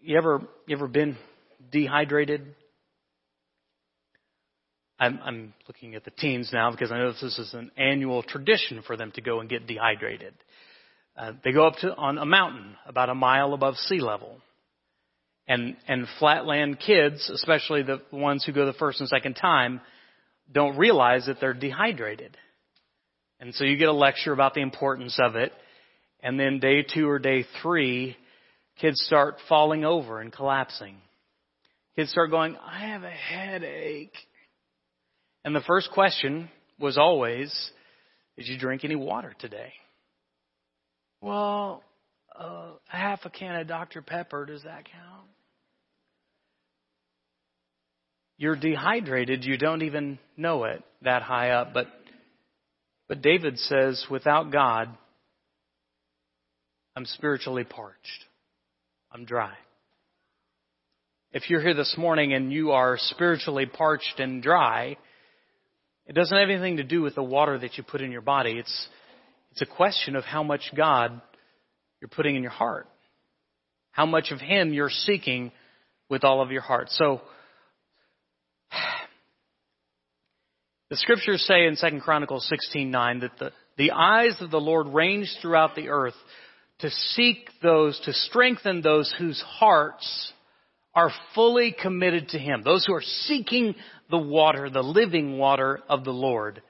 You 0.00 0.16
ever, 0.16 0.42
you 0.66 0.76
ever 0.76 0.88
been 0.88 1.16
dehydrated? 1.70 2.54
I'm, 4.98 5.20
I'm 5.22 5.54
looking 5.68 5.94
at 5.94 6.04
the 6.04 6.10
teens 6.10 6.50
now 6.52 6.70
because 6.70 6.90
I 6.90 6.98
know 6.98 7.12
this 7.12 7.38
is 7.38 7.54
an 7.54 7.70
annual 7.76 8.22
tradition 8.22 8.82
for 8.86 8.96
them 8.96 9.12
to 9.12 9.20
go 9.20 9.40
and 9.40 9.48
get 9.48 9.66
dehydrated. 9.66 10.34
Uh, 11.16 11.32
they 11.44 11.52
go 11.52 11.66
up 11.66 11.76
to 11.80 11.94
on 11.94 12.18
a 12.18 12.26
mountain 12.26 12.76
about 12.86 13.08
a 13.08 13.14
mile 13.14 13.54
above 13.54 13.76
sea 13.76 14.00
level. 14.00 14.40
And, 15.46 15.76
and 15.86 16.06
flatland 16.18 16.78
kids, 16.78 17.30
especially 17.32 17.82
the 17.82 18.02
ones 18.12 18.44
who 18.44 18.52
go 18.52 18.66
the 18.66 18.74
first 18.74 19.00
and 19.00 19.08
second 19.08 19.34
time, 19.34 19.80
don't 20.52 20.76
realize 20.76 21.26
that 21.26 21.38
they're 21.40 21.54
dehydrated. 21.54 22.36
And 23.40 23.54
so 23.54 23.64
you 23.64 23.76
get 23.76 23.88
a 23.88 23.92
lecture 23.92 24.32
about 24.32 24.54
the 24.54 24.60
importance 24.60 25.18
of 25.20 25.36
it. 25.36 25.52
And 26.20 26.38
then 26.38 26.58
day 26.58 26.82
two 26.82 27.08
or 27.08 27.18
day 27.18 27.46
three, 27.62 28.16
kids 28.80 29.00
start 29.06 29.36
falling 29.48 29.84
over 29.84 30.20
and 30.20 30.32
collapsing. 30.32 30.96
Kids 31.96 32.10
start 32.10 32.30
going, 32.30 32.56
I 32.56 32.80
have 32.88 33.04
a 33.04 33.10
headache. 33.10 34.14
And 35.48 35.56
the 35.56 35.62
first 35.62 35.92
question 35.92 36.50
was 36.78 36.98
always, 36.98 37.70
Did 38.36 38.48
you 38.48 38.58
drink 38.58 38.84
any 38.84 38.96
water 38.96 39.34
today? 39.38 39.72
Well, 41.22 41.82
uh, 42.38 42.72
half 42.86 43.20
a 43.24 43.30
can 43.30 43.58
of 43.58 43.66
Dr. 43.66 44.02
Pepper, 44.02 44.44
does 44.44 44.64
that 44.64 44.84
count? 44.84 45.24
You're 48.36 48.56
dehydrated, 48.56 49.46
you 49.46 49.56
don't 49.56 49.80
even 49.80 50.18
know 50.36 50.64
it 50.64 50.82
that 51.00 51.22
high 51.22 51.52
up, 51.52 51.72
but 51.72 51.86
but 53.08 53.22
David 53.22 53.58
says, 53.58 54.04
without 54.10 54.52
God, 54.52 54.90
I'm 56.94 57.06
spiritually 57.06 57.64
parched. 57.64 58.24
I'm 59.10 59.24
dry. 59.24 59.54
If 61.32 61.48
you're 61.48 61.62
here 61.62 61.72
this 61.72 61.94
morning 61.96 62.34
and 62.34 62.52
you 62.52 62.72
are 62.72 62.98
spiritually 62.98 63.64
parched 63.64 64.20
and 64.20 64.42
dry, 64.42 64.98
it 66.08 66.14
doesn't 66.14 66.36
have 66.36 66.48
anything 66.48 66.78
to 66.78 66.84
do 66.84 67.02
with 67.02 67.14
the 67.14 67.22
water 67.22 67.58
that 67.58 67.76
you 67.76 67.84
put 67.84 68.00
in 68.00 68.10
your 68.10 68.22
body. 68.22 68.52
It's, 68.52 68.88
it's 69.52 69.62
a 69.62 69.66
question 69.66 70.16
of 70.16 70.24
how 70.24 70.42
much 70.42 70.72
God 70.74 71.20
you're 72.00 72.08
putting 72.08 72.34
in 72.34 72.42
your 72.42 72.50
heart. 72.50 72.88
How 73.92 74.06
much 74.06 74.30
of 74.30 74.40
Him 74.40 74.72
you're 74.72 74.88
seeking 74.90 75.52
with 76.08 76.24
all 76.24 76.40
of 76.40 76.50
your 76.50 76.62
heart. 76.62 76.88
So, 76.90 77.20
The 80.90 80.96
scriptures 80.96 81.44
say 81.46 81.66
in 81.66 81.76
2 81.76 82.00
Chronicles 82.00 82.50
16:9 82.50 83.20
that 83.20 83.38
the, 83.38 83.52
the 83.76 83.90
eyes 83.90 84.40
of 84.40 84.50
the 84.50 84.60
Lord 84.60 84.86
range 84.86 85.30
throughout 85.42 85.74
the 85.74 85.90
earth 85.90 86.14
to 86.78 86.88
seek 86.88 87.50
those, 87.62 88.00
to 88.06 88.14
strengthen 88.14 88.80
those 88.80 89.14
whose 89.18 89.38
hearts 89.42 90.32
are 90.94 91.10
fully 91.34 91.76
committed 91.78 92.30
to 92.30 92.38
Him. 92.38 92.62
Those 92.64 92.86
who 92.86 92.94
are 92.94 93.02
seeking 93.02 93.74
the 94.10 94.18
water, 94.18 94.70
the 94.70 94.82
living 94.82 95.38
water 95.38 95.80
of 95.88 96.04
the 96.04 96.12
Lord. 96.12 96.62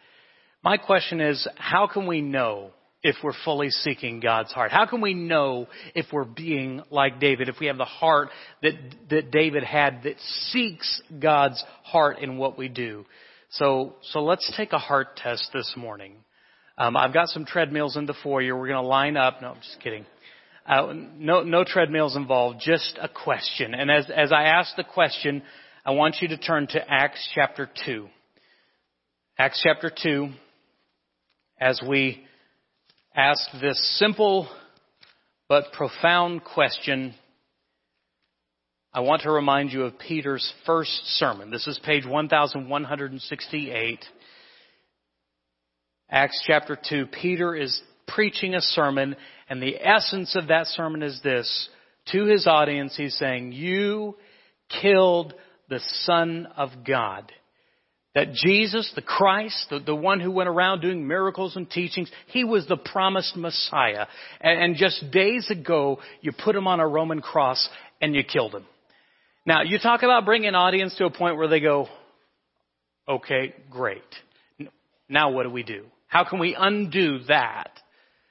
My 0.63 0.77
question 0.77 1.21
is, 1.21 1.47
how 1.57 1.87
can 1.87 2.07
we 2.07 2.21
know 2.21 2.71
if 3.03 3.17
we're 3.23 3.33
fully 3.45 3.71
seeking 3.71 4.21
God's 4.21 4.53
heart? 4.53 4.73
How 4.73 4.87
can 4.87 5.01
we 5.01 5.15
know 5.15 5.69
if 5.95 6.07
we're 6.13 6.25
being 6.25 6.83
like 6.91 7.21
David, 7.21 7.49
if 7.49 7.57
we 7.61 7.67
have 7.67 7.79
the 7.79 7.85
heart 7.85 8.31
that, 8.63 8.73
that 9.11 9.31
David 9.31 9.63
had 9.63 10.03
that 10.03 10.19
seeks 10.51 11.01
God's 11.21 11.63
heart 11.85 12.19
in 12.19 12.39
what 12.39 12.59
we 12.59 12.69
do? 12.69 13.05
So, 13.51 13.95
so 14.03 14.21
let's 14.21 14.53
take 14.57 14.73
a 14.73 14.79
heart 14.79 15.17
test 15.17 15.51
this 15.55 15.73
morning. 15.77 16.17
Um, 16.77 16.97
I've 16.97 17.15
got 17.15 17.29
some 17.29 17.45
treadmills 17.45 17.97
in 17.97 18.07
the 18.07 18.15
foyer. 18.23 18.57
We're 18.57 18.69
going 18.69 18.83
to 18.83 18.89
line 18.89 19.17
up. 19.17 19.41
No, 19.41 19.53
I'm 19.53 19.61
just 19.61 19.81
kidding. 19.81 20.05
Uh, 20.67 20.93
no, 20.93 21.43
no 21.43 21.65
treadmills 21.65 22.15
involved. 22.15 22.61
Just 22.61 22.99
a 23.01 23.09
question. 23.09 23.75
And 23.75 23.91
as 23.91 24.11
as 24.15 24.33
I 24.33 24.45
ask 24.45 24.77
the 24.77 24.85
question, 24.85 25.43
I 25.89 25.93
want 25.93 26.17
you 26.21 26.29
to 26.29 26.37
turn 26.37 26.67
to 26.67 26.85
Acts 26.87 27.27
chapter 27.35 27.67
two. 27.87 28.09
Acts 29.39 29.63
chapter 29.65 29.91
two. 29.91 30.29
As 31.59 31.81
we 31.81 32.23
ask 33.17 33.41
this 33.63 33.99
simple 33.99 34.51
but 35.49 35.73
profound 35.73 36.45
question 36.45 37.15
I 38.93 39.01
want 39.01 39.23
to 39.23 39.31
remind 39.31 39.73
you 39.73 39.85
of 39.85 39.99
Peter's 39.99 40.53
first 40.67 40.93
sermon. 41.17 41.51
This 41.51 41.67
is 41.67 41.81
page 41.83 42.05
1168. 42.05 44.05
Acts 46.11 46.45
chapter 46.47 46.79
2. 46.87 47.07
Peter 47.07 47.55
is 47.55 47.81
preaching 48.07 48.55
a 48.55 48.61
sermon, 48.61 49.17
and 49.49 49.63
the 49.63 49.77
essence 49.83 50.37
of 50.37 50.49
that 50.49 50.67
sermon 50.67 51.03
is 51.03 51.19
this. 51.25 51.71
To 52.13 52.27
his 52.27 52.47
audience, 52.47 52.95
he's 52.95 53.17
saying, 53.17 53.53
You 53.53 54.17
killed 54.83 55.33
the 55.69 55.81
Son 56.03 56.49
of 56.57 56.71
God. 56.87 57.31
That 58.15 58.33
Jesus, 58.33 58.91
the 58.97 59.03
Christ, 59.03 59.67
the, 59.71 59.81
the 59.81 59.95
one 59.95 60.19
who 60.19 60.31
went 60.31 60.49
around 60.49 60.81
doing 60.81 61.07
miracles 61.07 61.57
and 61.57 61.71
teachings, 61.71 62.11
he 62.29 62.43
was 62.43 62.67
the 62.67 62.77
promised 62.77 63.37
Messiah. 63.37 64.07
And, 64.41 64.61
and 64.61 64.77
just 64.77 65.11
days 65.11 65.49
ago, 65.51 65.99
you 66.21 66.33
put 66.33 66.57
him 66.57 66.67
on 66.67 66.81
a 66.81 66.89
Roman 66.89 67.21
cross 67.21 67.69
and 68.01 68.15
you 68.15 68.25
killed 68.25 68.55
him. 68.55 68.65
Now, 69.47 69.63
you 69.63 69.79
talk 69.79 70.03
about 70.03 70.25
bringing 70.25 70.49
an 70.49 70.55
audience 70.55 70.95
to 70.97 71.05
a 71.05 71.11
point 71.11 71.37
where 71.37 71.49
they 71.49 71.61
go, 71.61 71.89
Okay, 73.09 73.55
great. 73.71 74.03
Now 75.09 75.31
what 75.31 75.45
do 75.45 75.51
we 75.51 75.63
do? 75.63 75.87
How 76.07 76.25
can 76.25 76.39
we 76.39 76.55
undo 76.59 77.21
that? 77.29 77.71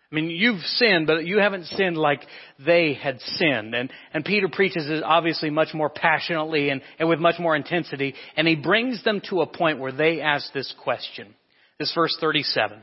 I 0.09 0.15
mean, 0.15 0.29
you've 0.29 0.61
sinned, 0.61 1.05
but 1.05 1.25
you 1.25 1.39
haven't 1.39 1.65
sinned 1.65 1.97
like 1.97 2.21
they 2.65 2.93
had 2.93 3.19
sinned. 3.19 3.75
And, 3.75 3.91
and 4.13 4.23
Peter 4.23 4.47
preaches 4.47 4.89
it 4.89 5.03
obviously 5.03 5.49
much 5.49 5.73
more 5.73 5.89
passionately 5.89 6.69
and, 6.69 6.81
and 6.97 7.09
with 7.09 7.19
much 7.19 7.39
more 7.39 7.57
intensity. 7.57 8.15
And 8.37 8.47
he 8.47 8.55
brings 8.55 9.03
them 9.03 9.21
to 9.29 9.41
a 9.41 9.47
point 9.47 9.79
where 9.79 9.91
they 9.91 10.21
ask 10.21 10.53
this 10.53 10.73
question. 10.81 11.35
This 11.77 11.91
verse 11.93 12.15
37. 12.21 12.79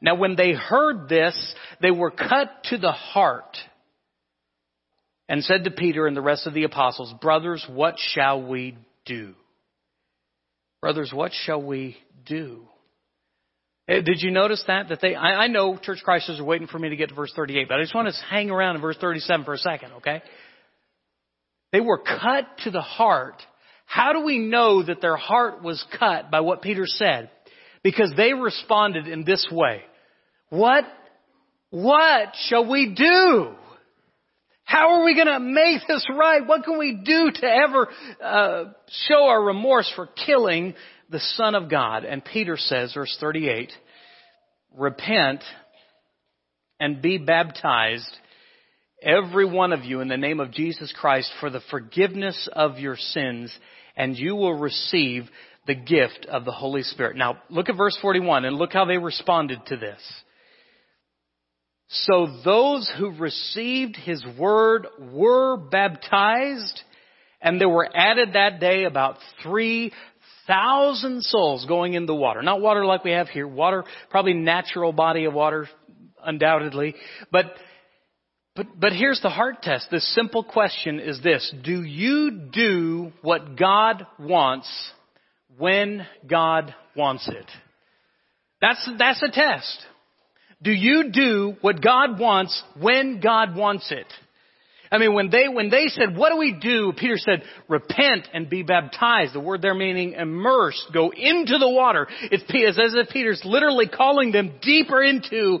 Now 0.00 0.14
when 0.14 0.36
they 0.36 0.52
heard 0.52 1.08
this, 1.08 1.36
they 1.82 1.90
were 1.90 2.10
cut 2.10 2.50
to 2.64 2.78
the 2.78 2.92
heart 2.92 3.56
and 5.28 5.44
said 5.44 5.64
to 5.64 5.70
Peter 5.70 6.06
and 6.06 6.16
the 6.16 6.22
rest 6.22 6.46
of 6.46 6.54
the 6.54 6.64
apostles, 6.64 7.12
Brothers, 7.20 7.64
what 7.68 7.96
shall 7.98 8.42
we 8.42 8.78
do? 9.04 9.34
Brothers, 10.80 11.12
what 11.12 11.32
shall 11.32 11.60
we 11.60 11.98
do? 12.24 12.62
Eh, 13.88 14.02
did 14.02 14.20
you 14.20 14.30
notice 14.30 14.62
that? 14.66 14.90
That 14.90 15.00
they, 15.00 15.14
I, 15.14 15.44
I 15.44 15.46
know 15.46 15.78
church 15.78 16.00
Christers 16.04 16.38
are 16.38 16.44
waiting 16.44 16.68
for 16.68 16.78
me 16.78 16.90
to 16.90 16.96
get 16.96 17.08
to 17.08 17.14
verse 17.14 17.32
38, 17.34 17.68
but 17.68 17.78
I 17.78 17.82
just 17.82 17.94
want 17.94 18.08
to 18.08 18.24
hang 18.28 18.50
around 18.50 18.76
in 18.76 18.82
verse 18.82 18.98
37 19.00 19.44
for 19.44 19.54
a 19.54 19.58
second, 19.58 19.92
okay? 19.94 20.22
They 21.72 21.80
were 21.80 21.98
cut 21.98 22.46
to 22.64 22.70
the 22.70 22.82
heart. 22.82 23.42
How 23.86 24.12
do 24.12 24.22
we 24.24 24.38
know 24.38 24.82
that 24.82 25.00
their 25.00 25.16
heart 25.16 25.62
was 25.62 25.82
cut 25.98 26.30
by 26.30 26.40
what 26.40 26.60
Peter 26.60 26.84
said? 26.86 27.30
Because 27.82 28.12
they 28.16 28.34
responded 28.34 29.06
in 29.06 29.24
this 29.24 29.46
way. 29.50 29.82
What, 30.50 30.84
what 31.70 32.34
shall 32.48 32.68
we 32.68 32.94
do? 32.94 33.54
How 34.64 34.90
are 34.90 35.04
we 35.04 35.14
going 35.14 35.28
to 35.28 35.40
make 35.40 35.86
this 35.88 36.06
right? 36.14 36.46
What 36.46 36.64
can 36.64 36.78
we 36.78 37.00
do 37.02 37.30
to 37.32 37.46
ever 37.46 37.88
uh, 38.22 38.64
show 39.08 39.24
our 39.24 39.42
remorse 39.42 39.90
for 39.96 40.06
killing 40.26 40.74
the 41.08 41.20
Son 41.20 41.54
of 41.54 41.70
God? 41.70 42.04
And 42.04 42.24
Peter 42.24 42.56
says, 42.56 42.92
verse 42.94 43.16
38, 43.20 43.72
repent 44.76 45.42
and 46.80 47.02
be 47.02 47.18
baptized, 47.18 48.16
every 49.02 49.46
one 49.46 49.72
of 49.72 49.84
you, 49.84 50.00
in 50.00 50.08
the 50.08 50.16
name 50.16 50.40
of 50.40 50.52
Jesus 50.52 50.92
Christ 50.98 51.30
for 51.40 51.50
the 51.50 51.62
forgiveness 51.70 52.48
of 52.52 52.78
your 52.78 52.96
sins, 52.96 53.52
and 53.96 54.16
you 54.16 54.36
will 54.36 54.54
receive 54.54 55.24
the 55.66 55.74
gift 55.74 56.26
of 56.30 56.44
the 56.44 56.52
Holy 56.52 56.82
Spirit. 56.82 57.16
Now, 57.16 57.38
look 57.50 57.68
at 57.68 57.76
verse 57.76 57.98
41 58.00 58.44
and 58.44 58.56
look 58.56 58.72
how 58.72 58.84
they 58.84 58.96
responded 58.96 59.60
to 59.66 59.76
this. 59.76 60.00
So 61.88 62.40
those 62.44 62.90
who 62.98 63.16
received 63.18 63.96
his 63.96 64.24
word 64.38 64.86
were 65.00 65.56
baptized, 65.56 66.80
and 67.40 67.60
there 67.60 67.68
were 67.68 67.88
added 67.94 68.34
that 68.34 68.60
day 68.60 68.84
about 68.84 69.16
3,000 70.48 71.22
souls 71.22 71.66
going 71.66 71.94
in 71.94 72.06
the 72.06 72.14
water. 72.14 72.42
Not 72.42 72.60
water 72.60 72.84
like 72.86 73.04
we 73.04 73.10
have 73.12 73.28
here, 73.28 73.46
water, 73.46 73.84
probably 74.10 74.32
natural 74.32 74.92
body 74.92 75.26
of 75.26 75.34
water, 75.34 75.68
undoubtedly. 76.24 76.94
But, 77.30 77.46
but, 78.56 78.66
but 78.80 78.92
here's 78.92 79.20
the 79.20 79.28
heart 79.28 79.62
test. 79.62 79.88
The 79.90 80.00
simple 80.00 80.42
question 80.42 81.00
is 81.00 81.20
this. 81.22 81.54
Do 81.62 81.82
you 81.82 82.30
do 82.50 83.12
what 83.20 83.56
God 83.56 84.06
wants 84.18 84.68
when 85.58 86.06
God 86.26 86.74
wants 86.96 87.28
it? 87.28 87.46
That's, 88.62 88.90
that's 88.98 89.22
a 89.22 89.30
test. 89.30 89.78
Do 90.62 90.72
you 90.72 91.10
do 91.12 91.56
what 91.60 91.82
God 91.82 92.18
wants 92.18 92.60
when 92.80 93.20
God 93.20 93.54
wants 93.54 93.92
it? 93.92 94.06
I 94.90 94.98
mean, 94.98 95.14
when 95.14 95.30
they, 95.30 95.48
when 95.48 95.70
they 95.70 95.86
said, 95.88 96.16
what 96.16 96.30
do 96.30 96.38
we 96.38 96.52
do? 96.60 96.92
Peter 96.96 97.16
said, 97.16 97.42
repent 97.68 98.28
and 98.32 98.48
be 98.48 98.62
baptized. 98.62 99.34
The 99.34 99.40
word 99.40 99.62
there 99.62 99.74
meaning 99.74 100.12
immersed. 100.12 100.86
go 100.92 101.10
into 101.10 101.58
the 101.58 101.68
water. 101.68 102.06
It's, 102.30 102.44
as 102.44 102.94
if 102.94 103.10
Peter's 103.10 103.42
literally 103.44 103.86
calling 103.86 104.32
them 104.32 104.54
deeper 104.62 105.02
into 105.02 105.60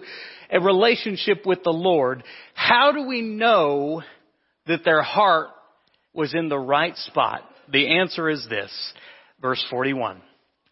a 0.50 0.60
relationship 0.60 1.44
with 1.44 1.62
the 1.62 1.72
Lord. 1.72 2.24
How 2.54 2.92
do 2.92 3.06
we 3.06 3.20
know 3.20 4.02
that 4.66 4.84
their 4.84 5.02
heart 5.02 5.48
was 6.14 6.34
in 6.34 6.48
the 6.48 6.58
right 6.58 6.96
spot? 6.96 7.42
The 7.70 7.98
answer 7.98 8.30
is 8.30 8.46
this, 8.48 8.70
verse 9.40 9.64
41. 9.70 10.22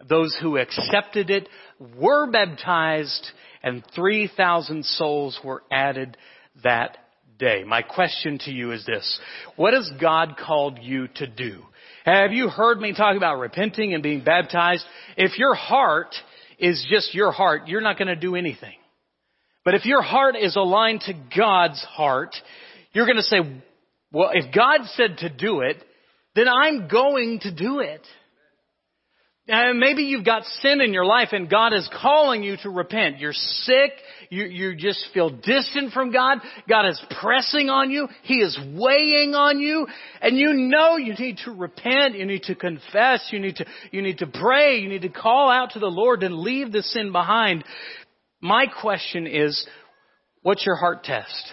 Those 0.08 0.36
who 0.40 0.56
accepted 0.56 1.30
it 1.30 1.48
were 1.96 2.30
baptized 2.30 3.30
and 3.62 3.82
3,000 3.94 4.84
souls 4.84 5.38
were 5.44 5.62
added 5.70 6.16
that 6.62 6.98
day. 7.38 7.64
My 7.64 7.82
question 7.82 8.38
to 8.40 8.50
you 8.50 8.72
is 8.72 8.84
this. 8.86 9.20
What 9.56 9.74
has 9.74 9.90
God 10.00 10.36
called 10.36 10.78
you 10.80 11.08
to 11.16 11.26
do? 11.26 11.62
Have 12.04 12.32
you 12.32 12.48
heard 12.48 12.80
me 12.80 12.94
talk 12.94 13.16
about 13.16 13.38
repenting 13.38 13.94
and 13.94 14.02
being 14.02 14.22
baptized? 14.22 14.84
If 15.16 15.38
your 15.38 15.54
heart 15.54 16.14
is 16.58 16.86
just 16.90 17.14
your 17.14 17.32
heart, 17.32 17.68
you're 17.68 17.80
not 17.80 17.98
going 17.98 18.08
to 18.08 18.16
do 18.16 18.36
anything. 18.36 18.74
But 19.64 19.74
if 19.74 19.84
your 19.84 20.02
heart 20.02 20.36
is 20.36 20.54
aligned 20.54 21.00
to 21.02 21.14
God's 21.36 21.82
heart, 21.82 22.36
you're 22.92 23.06
going 23.06 23.16
to 23.16 23.22
say, 23.22 23.40
well, 24.12 24.30
if 24.32 24.54
God 24.54 24.82
said 24.94 25.18
to 25.18 25.28
do 25.28 25.60
it, 25.60 25.82
then 26.36 26.46
I'm 26.48 26.86
going 26.86 27.40
to 27.40 27.52
do 27.52 27.80
it. 27.80 28.02
And 29.48 29.78
maybe 29.78 30.02
you've 30.02 30.24
got 30.24 30.44
sin 30.60 30.80
in 30.80 30.92
your 30.92 31.04
life 31.04 31.28
and 31.30 31.48
God 31.48 31.72
is 31.72 31.88
calling 32.02 32.42
you 32.42 32.56
to 32.64 32.70
repent. 32.70 33.20
You're 33.20 33.32
sick. 33.32 33.92
You, 34.28 34.44
you 34.44 34.74
just 34.74 35.06
feel 35.14 35.30
distant 35.30 35.92
from 35.92 36.10
God. 36.10 36.38
God 36.68 36.88
is 36.88 37.00
pressing 37.20 37.70
on 37.70 37.92
you. 37.92 38.08
He 38.24 38.38
is 38.38 38.58
weighing 38.58 39.34
on 39.36 39.60
you. 39.60 39.86
And 40.20 40.36
you 40.36 40.52
know 40.52 40.96
you 40.96 41.14
need 41.14 41.38
to 41.44 41.52
repent. 41.52 42.16
You 42.16 42.26
need 42.26 42.42
to 42.44 42.56
confess. 42.56 43.28
You 43.30 43.38
need 43.38 43.56
to, 43.56 43.66
you 43.92 44.02
need 44.02 44.18
to 44.18 44.26
pray. 44.26 44.78
You 44.78 44.88
need 44.88 45.02
to 45.02 45.10
call 45.10 45.48
out 45.48 45.70
to 45.72 45.78
the 45.78 45.86
Lord 45.86 46.24
and 46.24 46.34
leave 46.34 46.72
the 46.72 46.82
sin 46.82 47.12
behind. 47.12 47.62
My 48.40 48.66
question 48.66 49.28
is, 49.28 49.64
what's 50.42 50.66
your 50.66 50.76
heart 50.76 51.04
test? 51.04 51.52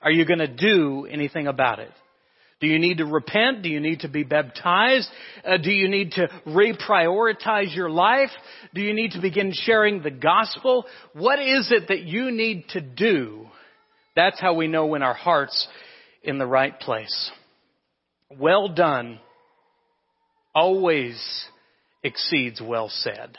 Are 0.00 0.12
you 0.12 0.24
going 0.24 0.38
to 0.38 0.46
do 0.46 1.08
anything 1.10 1.48
about 1.48 1.80
it? 1.80 1.90
Do 2.60 2.66
you 2.66 2.78
need 2.78 2.98
to 2.98 3.04
repent? 3.04 3.62
Do 3.62 3.68
you 3.68 3.80
need 3.80 4.00
to 4.00 4.08
be 4.08 4.24
baptized? 4.24 5.08
Uh, 5.44 5.58
do 5.58 5.70
you 5.70 5.88
need 5.88 6.12
to 6.12 6.28
reprioritize 6.46 7.74
your 7.76 7.90
life? 7.90 8.30
Do 8.74 8.80
you 8.80 8.94
need 8.94 9.12
to 9.12 9.20
begin 9.20 9.52
sharing 9.52 10.02
the 10.02 10.10
gospel? 10.10 10.86
What 11.12 11.38
is 11.38 11.70
it 11.70 11.88
that 11.88 12.02
you 12.02 12.30
need 12.30 12.68
to 12.70 12.80
do? 12.80 13.46
That's 14.14 14.40
how 14.40 14.54
we 14.54 14.68
know 14.68 14.86
when 14.86 15.02
our 15.02 15.14
heart's 15.14 15.68
in 16.22 16.38
the 16.38 16.46
right 16.46 16.78
place. 16.80 17.30
Well 18.30 18.68
done 18.68 19.20
always 20.54 21.46
exceeds 22.02 22.62
well 22.62 22.88
said. 22.88 23.36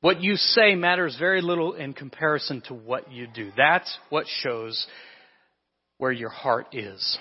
What 0.00 0.22
you 0.22 0.36
say 0.36 0.74
matters 0.74 1.16
very 1.18 1.42
little 1.42 1.74
in 1.74 1.92
comparison 1.92 2.62
to 2.66 2.74
what 2.74 3.12
you 3.12 3.28
do. 3.28 3.52
That's 3.56 3.96
what 4.08 4.26
shows 4.26 4.84
where 6.02 6.10
your 6.10 6.30
heart 6.30 6.66
is. 6.72 7.16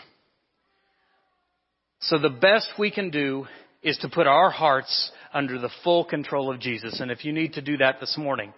So 2.00 2.18
the 2.18 2.32
best 2.32 2.68
we 2.80 2.90
can 2.90 3.12
do 3.12 3.46
is 3.84 3.96
to 4.00 4.10
put 4.10 4.26
our 4.26 4.50
hearts 4.50 5.12
under 5.32 5.60
the 5.60 5.70
full 5.84 6.04
control 6.04 6.52
of 6.52 6.60
Jesus. 6.60 7.00
And 7.00 7.12
if 7.12 7.24
you 7.24 7.32
need 7.32 7.54
to 7.54 7.62
do 7.62 7.78
that 7.78 8.00
this 8.00 8.18
morning, 8.18 8.56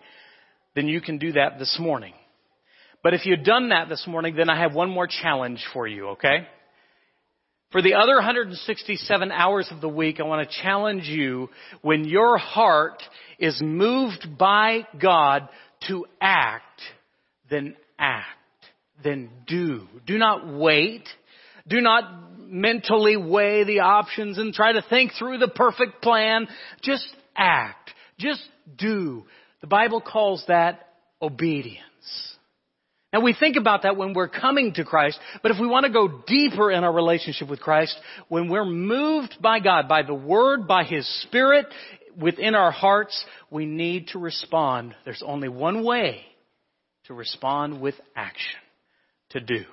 then 0.76 0.88
you 0.88 1.02
can 1.02 1.18
do 1.18 1.34
that 1.34 1.60
this 1.60 1.78
morning. 1.78 2.14
But 3.04 3.14
if 3.14 3.26
you've 3.26 3.44
done 3.44 3.68
that 3.68 3.90
this 3.90 4.08
morning, 4.08 4.38
then 4.38 4.50
I 4.50 4.62
have 4.62 4.74
one 4.74 4.90
more 4.90 5.08
challenge 5.08 5.62
for 5.74 5.88
you, 5.88 6.12
okay? 6.12 6.48
For 7.74 7.82
the 7.82 7.96
other 7.96 8.16
167 8.16 9.30
hours 9.30 9.68
of 9.72 9.82
the 9.82 9.90
week, 9.90 10.22
I 10.22 10.24
want 10.24 10.50
to 10.50 10.62
challenge 10.62 11.04
you 11.04 11.50
when 11.82 12.06
your 12.06 12.38
heart 12.38 13.04
is 13.40 13.60
moved 13.62 14.38
by 14.40 14.88
God 14.98 15.50
to 15.90 16.06
act, 16.22 16.82
then 17.50 17.76
act 18.00 18.38
then 19.04 19.30
do. 19.48 19.88
Do 20.06 20.18
not 20.18 20.48
wait. 20.48 21.04
Do 21.68 21.82
not 21.82 22.04
mentally 22.40 23.18
weigh 23.18 23.64
the 23.64 23.80
options 23.80 24.38
and 24.38 24.54
try 24.54 24.74
to 24.74 24.84
think 24.90 25.12
through 25.18 25.40
the 25.40 25.48
perfect 25.48 26.02
plan. 26.02 26.48
Just 26.82 27.08
act. 27.36 27.92
Just 28.20 28.44
do. 28.78 29.26
The 29.62 29.68
Bible 29.68 30.02
calls 30.02 30.44
that 30.48 30.90
obedience. 31.22 31.80
Now 33.12 33.22
we 33.22 33.34
think 33.34 33.58
about 33.58 33.84
that 33.84 33.96
when 33.96 34.14
we're 34.14 34.28
coming 34.28 34.74
to 34.74 34.84
Christ, 34.84 35.20
but 35.42 35.52
if 35.52 35.60
we 35.60 35.68
want 35.68 35.86
to 35.86 35.92
go 35.92 36.24
deeper 36.26 36.72
in 36.72 36.84
our 36.84 36.92
relationship 36.92 37.48
with 37.48 37.60
Christ, 37.60 37.96
when 38.28 38.50
we're 38.50 38.66
moved 38.66 39.36
by 39.40 39.60
God, 39.60 39.88
by 39.88 40.02
the 40.02 40.16
Word, 40.16 40.68
by 40.68 40.84
His 40.84 41.08
Spirit 41.22 41.68
within 42.20 42.56
our 42.56 42.72
hearts, 42.72 43.24
we 43.52 43.66
need 43.68 44.08
to 44.10 44.20
respond. 44.20 44.96
There's 45.06 45.24
only 45.24 45.48
one 45.48 45.84
way 45.84 46.22
to 47.06 47.14
respond 47.14 47.82
with 47.82 47.96
action 48.16 48.60
to 49.34 49.40
do. 49.40 49.66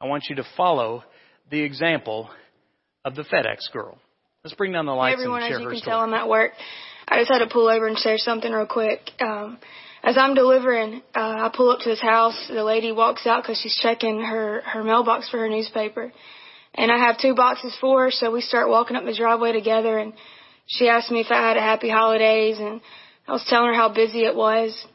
I 0.00 0.06
want 0.06 0.24
you 0.28 0.36
to 0.36 0.44
follow 0.56 1.04
the 1.50 1.60
example 1.60 2.30
of 3.04 3.14
the 3.14 3.22
FedEx 3.22 3.72
girl. 3.72 3.98
Let's 4.42 4.54
bring 4.56 4.72
down 4.72 4.86
the 4.86 4.92
lights 4.92 5.16
hey 5.16 5.22
everyone, 5.22 5.42
and 5.42 5.50
share 5.50 5.58
as 5.58 5.62
you 5.62 5.68
can 5.70 5.80
tell, 5.80 6.00
I'm 6.00 6.12
at 6.12 6.28
work. 6.28 6.52
I 7.08 7.18
just 7.18 7.30
had 7.30 7.38
to 7.38 7.46
pull 7.46 7.68
over 7.68 7.86
and 7.86 7.98
share 7.98 8.18
something 8.18 8.50
real 8.50 8.66
quick. 8.66 9.00
Um, 9.20 9.58
as 10.02 10.18
I'm 10.18 10.34
delivering, 10.34 11.02
uh, 11.14 11.48
I 11.48 11.50
pull 11.54 11.70
up 11.70 11.80
to 11.80 11.88
this 11.88 12.00
house. 12.00 12.48
The 12.48 12.62
lady 12.62 12.92
walks 12.92 13.26
out 13.26 13.42
because 13.42 13.58
she's 13.62 13.78
checking 13.80 14.20
her 14.20 14.60
her 14.62 14.84
mailbox 14.84 15.30
for 15.30 15.38
her 15.38 15.48
newspaper, 15.48 16.12
And 16.74 16.90
I 16.90 16.98
have 16.98 17.18
two 17.18 17.34
boxes 17.34 17.76
for 17.80 18.04
her, 18.04 18.10
so 18.10 18.30
we 18.30 18.42
start 18.42 18.68
walking 18.68 18.96
up 18.96 19.04
the 19.04 19.14
driveway 19.14 19.52
together 19.52 19.98
and 19.98 20.12
she 20.66 20.88
asked 20.88 21.10
me 21.10 21.20
if 21.20 21.30
I 21.30 21.46
had 21.46 21.56
a 21.56 21.60
happy 21.60 21.90
holidays 21.90 22.58
and 22.58 22.80
I 23.26 23.32
was 23.32 23.44
telling 23.48 23.68
her 23.68 23.74
how 23.74 23.92
busy 23.92 24.24
it 24.24 24.34
was. 24.34 24.86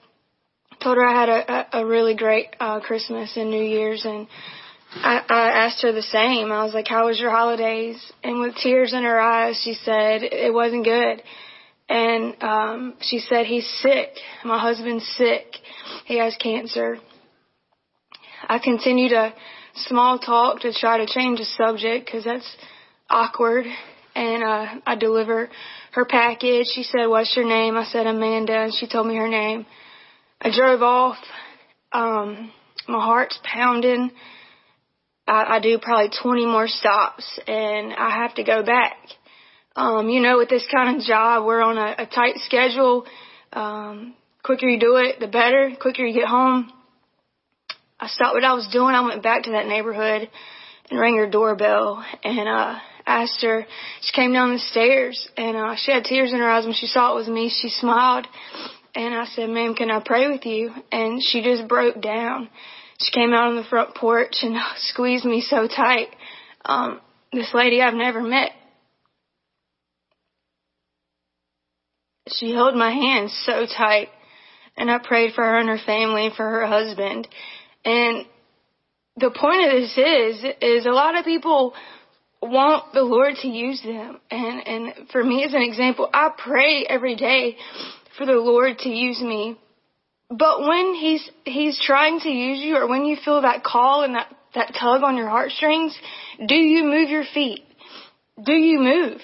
Told 0.81 0.97
her 0.97 1.05
I 1.05 1.19
had 1.19 1.29
a, 1.29 1.79
a, 1.79 1.85
really 1.85 2.15
great 2.15 2.55
uh, 2.59 2.79
Christmas 2.79 3.35
and 3.35 3.49
New 3.49 3.63
Year's 3.63 4.05
and 4.05 4.27
I, 4.91 5.21
I 5.27 5.65
asked 5.65 5.81
her 5.83 5.91
the 5.91 6.01
same. 6.01 6.51
I 6.51 6.63
was 6.63 6.73
like, 6.73 6.87
how 6.87 7.07
was 7.07 7.19
your 7.19 7.31
holidays? 7.31 8.11
And 8.23 8.39
with 8.39 8.55
tears 8.55 8.93
in 8.93 9.03
her 9.03 9.19
eyes, 9.19 9.61
she 9.63 9.73
said 9.73 10.23
it 10.23 10.53
wasn't 10.53 10.85
good. 10.85 11.21
And 11.89 12.35
um, 12.41 12.93
she 13.01 13.19
said, 13.19 13.45
he's 13.45 13.67
sick. 13.81 14.09
My 14.43 14.59
husband's 14.59 15.07
sick. 15.17 15.45
He 16.05 16.17
has 16.17 16.35
cancer. 16.41 16.97
I 18.47 18.59
continue 18.59 19.09
to 19.09 19.33
small 19.75 20.17
talk 20.17 20.61
to 20.61 20.73
try 20.73 20.97
to 20.97 21.05
change 21.05 21.39
the 21.39 21.45
subject 21.45 22.05
because 22.05 22.23
that's 22.23 22.57
awkward. 23.09 23.65
And 24.15 24.43
uh, 24.43 24.81
I 24.85 24.95
deliver 24.95 25.49
her 25.91 26.05
package. 26.05 26.67
She 26.73 26.83
said, 26.83 27.07
what's 27.07 27.35
your 27.35 27.47
name? 27.47 27.75
I 27.75 27.85
said, 27.85 28.07
Amanda. 28.07 28.57
And 28.57 28.73
she 28.73 28.87
told 28.87 29.07
me 29.07 29.15
her 29.15 29.29
name. 29.29 29.65
I 30.41 30.51
drove 30.55 30.81
off. 30.81 31.17
Um, 31.91 32.51
my 32.87 33.03
heart's 33.03 33.37
pounding. 33.43 34.09
I, 35.27 35.57
I 35.57 35.59
do 35.59 35.77
probably 35.81 36.11
20 36.21 36.45
more 36.45 36.67
stops 36.69 37.39
and 37.45 37.93
I 37.93 38.09
have 38.21 38.35
to 38.35 38.43
go 38.43 38.63
back. 38.63 38.95
Um, 39.75 40.07
you 40.07 40.21
know, 40.21 40.37
with 40.37 40.49
this 40.49 40.65
kind 40.71 40.95
of 40.95 41.03
job, 41.03 41.45
we're 41.45 41.61
on 41.61 41.77
a, 41.77 42.03
a 42.03 42.05
tight 42.05 42.37
schedule. 42.37 43.05
Um, 43.51 44.15
quicker 44.41 44.67
you 44.67 44.79
do 44.79 44.95
it, 44.95 45.19
the 45.19 45.27
better. 45.27 45.73
Quicker 45.79 46.05
you 46.05 46.13
get 46.13 46.29
home. 46.29 46.71
I 47.99 48.07
stopped 48.07 48.35
what 48.35 48.45
I 48.45 48.53
was 48.53 48.69
doing. 48.71 48.95
I 48.95 49.05
went 49.05 49.21
back 49.21 49.43
to 49.43 49.51
that 49.51 49.67
neighborhood 49.67 50.29
and 50.89 50.99
rang 50.99 51.17
her 51.17 51.29
doorbell 51.29 52.03
and 52.23 52.47
uh 52.47 52.79
asked 53.05 53.41
her. 53.41 53.65
She 54.01 54.13
came 54.15 54.31
down 54.31 54.53
the 54.53 54.59
stairs 54.59 55.27
and 55.35 55.57
uh 55.57 55.75
she 55.75 55.91
had 55.91 56.05
tears 56.05 56.31
in 56.31 56.39
her 56.39 56.49
eyes 56.49 56.63
when 56.63 56.73
she 56.73 56.87
saw 56.87 57.11
it 57.11 57.15
was 57.15 57.27
me. 57.27 57.49
She 57.49 57.67
smiled 57.67 58.25
and 58.95 59.13
I 59.13 59.25
said, 59.25 59.49
"Ma'am, 59.49 59.75
can 59.75 59.91
I 59.91 60.01
pray 60.03 60.29
with 60.29 60.45
you?" 60.45 60.71
And 60.91 61.21
she 61.23 61.41
just 61.41 61.67
broke 61.67 62.01
down. 62.01 62.49
She 62.99 63.11
came 63.11 63.33
out 63.33 63.49
on 63.49 63.55
the 63.55 63.63
front 63.63 63.95
porch 63.95 64.37
and 64.41 64.57
squeezed 64.77 65.25
me 65.25 65.41
so 65.41 65.67
tight. 65.67 66.09
Um 66.65 67.01
this 67.31 67.53
lady 67.53 67.81
I've 67.81 67.93
never 67.93 68.21
met 68.21 68.51
she 72.31 72.51
held 72.51 72.75
my 72.75 72.91
hand 72.91 73.31
so 73.43 73.65
tight 73.65 74.09
and 74.77 74.89
I 74.89 74.99
prayed 74.99 75.33
for 75.33 75.43
her 75.43 75.59
and 75.59 75.69
her 75.69 75.79
family 75.85 76.27
and 76.27 76.35
for 76.35 76.49
her 76.49 76.65
husband. 76.65 77.27
And 77.83 78.25
the 79.17 79.31
point 79.31 79.65
of 79.65 79.71
this 79.71 79.97
is, 79.97 80.45
is 80.61 80.85
a 80.85 80.91
lot 80.91 81.17
of 81.17 81.25
people 81.25 81.73
want 82.41 82.93
the 82.93 83.01
Lord 83.01 83.33
to 83.41 83.47
use 83.47 83.81
them. 83.83 84.19
And, 84.31 84.67
and 84.67 85.09
for 85.11 85.23
me 85.23 85.43
as 85.43 85.53
an 85.53 85.61
example, 85.61 86.09
I 86.13 86.29
pray 86.37 86.85
every 86.87 87.15
day 87.15 87.57
for 88.19 88.27
the 88.27 88.33
Lord 88.33 88.77
to 88.79 88.89
use 88.89 89.19
me. 89.21 89.57
But 90.29 90.59
when 90.59 90.93
he's, 90.93 91.27
he's 91.45 91.81
trying 91.83 92.19
to 92.19 92.29
use 92.29 92.59
you 92.59 92.75
or 92.75 92.87
when 92.87 93.05
you 93.05 93.17
feel 93.25 93.41
that 93.41 93.63
call 93.63 94.03
and 94.03 94.13
that, 94.13 94.27
that 94.53 94.75
tug 94.79 95.01
on 95.01 95.17
your 95.17 95.29
heartstrings, 95.29 95.97
do 96.45 96.55
you 96.55 96.83
move 96.83 97.09
your 97.09 97.23
feet? 97.33 97.63
Do 98.43 98.53
you 98.53 98.79
move? 98.79 99.21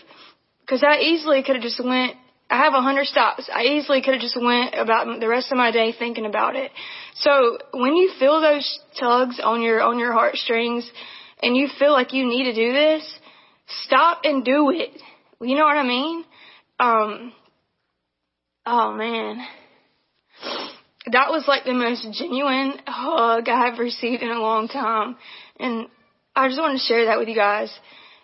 Because 0.61 0.83
I 0.83 0.99
easily 1.01 1.43
could 1.43 1.55
have 1.55 1.63
just 1.63 1.83
went 1.83 2.15
I 2.49 2.57
have 2.57 2.73
a 2.73 2.81
hundred 2.81 3.07
stops. 3.07 3.49
I 3.51 3.63
easily 3.63 4.03
could 4.03 4.13
have 4.13 4.21
just 4.21 4.39
went 4.39 4.75
about 4.77 5.19
the 5.19 5.27
rest 5.27 5.51
of 5.51 5.57
my 5.57 5.71
day 5.71 5.91
thinking 5.97 6.27
about 6.27 6.55
it. 6.55 6.71
So 7.15 7.57
when 7.73 7.95
you 7.95 8.11
feel 8.19 8.39
those 8.39 8.79
tugs 8.99 9.39
on 9.43 9.63
your 9.63 9.81
on 9.81 9.97
your 9.97 10.13
heartstrings, 10.13 10.89
and 11.41 11.57
you 11.57 11.67
feel 11.79 11.91
like 11.91 12.13
you 12.13 12.27
need 12.27 12.43
to 12.43 12.53
do 12.53 12.71
this, 12.71 13.19
stop 13.85 14.21
and 14.25 14.45
do 14.45 14.69
it. 14.69 14.91
You 15.41 15.55
know 15.55 15.63
what 15.63 15.77
I 15.77 15.83
mean? 15.83 16.23
Um. 16.79 17.33
Oh 18.65 18.93
man, 18.93 19.45
that 21.11 21.29
was 21.29 21.45
like 21.47 21.65
the 21.65 21.73
most 21.73 22.07
genuine 22.17 22.73
hug 22.87 23.47
I've 23.47 23.77
received 23.77 24.23
in 24.23 24.29
a 24.29 24.39
long 24.39 24.67
time, 24.67 25.17
and 25.59 25.87
I 26.35 26.47
just 26.47 26.59
want 26.59 26.79
to 26.79 26.83
share 26.83 27.05
that 27.05 27.19
with 27.19 27.27
you 27.27 27.35
guys. 27.35 27.71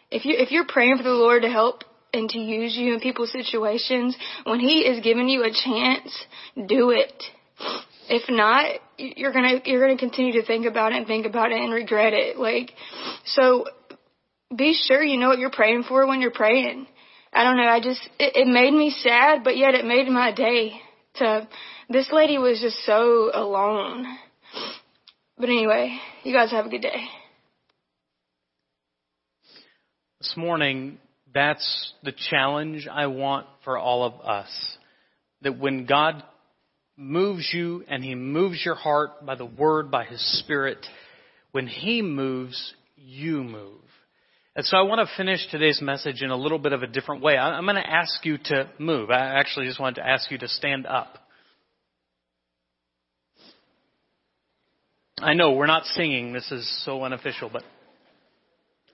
If 0.09 0.25
you 0.25 0.33
if 0.35 0.51
you're 0.51 0.65
praying 0.67 0.97
for 0.97 1.03
the 1.03 1.09
Lord 1.09 1.43
to 1.43 1.49
help 1.49 1.83
and 2.11 2.27
to 2.29 2.39
use 2.39 2.75
you 2.75 2.93
in 2.93 2.99
people's 2.99 3.31
situations, 3.31 4.17
when 4.43 4.59
He 4.59 4.79
is 4.79 5.03
giving 5.03 5.29
you 5.29 5.43
a 5.43 5.51
chance, 5.51 6.25
do 6.67 6.89
it. 6.89 7.23
If 8.09 8.23
not, 8.27 8.79
you're 8.97 9.31
gonna 9.31 9.61
you're 9.63 9.81
gonna 9.81 9.99
continue 9.99 10.41
to 10.41 10.45
think 10.45 10.65
about 10.65 10.91
it 10.91 10.97
and 10.97 11.07
think 11.07 11.27
about 11.27 11.51
it 11.51 11.61
and 11.61 11.71
regret 11.71 12.13
it. 12.13 12.37
Like, 12.37 12.71
so 13.25 13.65
be 14.55 14.73
sure 14.73 15.03
you 15.03 15.17
know 15.17 15.29
what 15.29 15.39
you're 15.39 15.51
praying 15.51 15.83
for 15.83 16.07
when 16.07 16.19
you're 16.19 16.31
praying. 16.31 16.87
I 17.33 17.43
don't 17.43 17.57
know. 17.57 17.63
I 17.63 17.79
just 17.79 18.01
it, 18.19 18.35
it 18.35 18.47
made 18.47 18.73
me 18.73 18.89
sad, 18.89 19.43
but 19.43 19.57
yet 19.57 19.73
it 19.73 19.85
made 19.85 20.07
my 20.07 20.31
day. 20.31 20.73
To 21.15 21.47
this 21.89 22.09
lady 22.11 22.37
was 22.37 22.59
just 22.61 22.85
so 22.85 23.31
alone. 23.33 24.05
But 25.37 25.49
anyway, 25.49 25.97
you 26.23 26.33
guys 26.33 26.51
have 26.51 26.65
a 26.65 26.69
good 26.69 26.81
day. 26.81 27.03
This 30.19 30.33
morning, 30.37 30.99
that's 31.33 31.93
the 32.03 32.13
challenge 32.29 32.87
I 32.91 33.07
want 33.07 33.47
for 33.63 33.77
all 33.77 34.03
of 34.03 34.21
us. 34.21 34.49
That 35.41 35.57
when 35.57 35.85
God 35.85 36.23
moves 36.95 37.49
you 37.51 37.83
and 37.87 38.03
He 38.03 38.13
moves 38.13 38.63
your 38.63 38.75
heart 38.75 39.25
by 39.25 39.35
the 39.35 39.45
Word, 39.45 39.89
by 39.89 40.05
His 40.05 40.21
Spirit, 40.39 40.85
when 41.51 41.67
He 41.67 42.01
moves, 42.01 42.73
you 42.95 43.43
move. 43.43 43.81
And 44.53 44.65
so 44.65 44.75
I 44.75 44.81
want 44.81 45.07
to 45.07 45.15
finish 45.15 45.39
today's 45.49 45.81
message 45.81 46.21
in 46.21 46.29
a 46.29 46.35
little 46.35 46.59
bit 46.59 46.73
of 46.73 46.83
a 46.83 46.87
different 46.87 47.21
way. 47.23 47.37
I'm 47.37 47.63
going 47.63 47.77
to 47.77 47.89
ask 47.89 48.25
you 48.25 48.37
to 48.37 48.69
move. 48.79 49.09
I 49.09 49.39
actually 49.39 49.67
just 49.67 49.79
wanted 49.79 50.01
to 50.01 50.07
ask 50.07 50.29
you 50.29 50.37
to 50.39 50.47
stand 50.49 50.85
up. 50.85 51.17
I 55.19 55.35
know 55.35 55.53
we're 55.53 55.67
not 55.67 55.85
singing. 55.85 56.33
This 56.33 56.51
is 56.51 56.83
so 56.83 57.03
unofficial, 57.03 57.49
but 57.51 57.63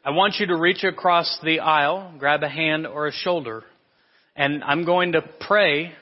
I 0.05 0.12
want 0.12 0.36
you 0.39 0.45
to 0.47 0.55
reach 0.55 0.84
across 0.84 1.39
the 1.43 1.62
aisle, 1.62 2.14
grab 2.20 2.43
a 2.43 2.49
hand 2.49 2.86
or 2.86 3.08
a 3.08 3.12
shoulder, 3.12 3.64
and 4.36 4.64
I'm 4.64 4.86
going 4.86 5.14
to 5.14 5.24
pray 5.47 5.93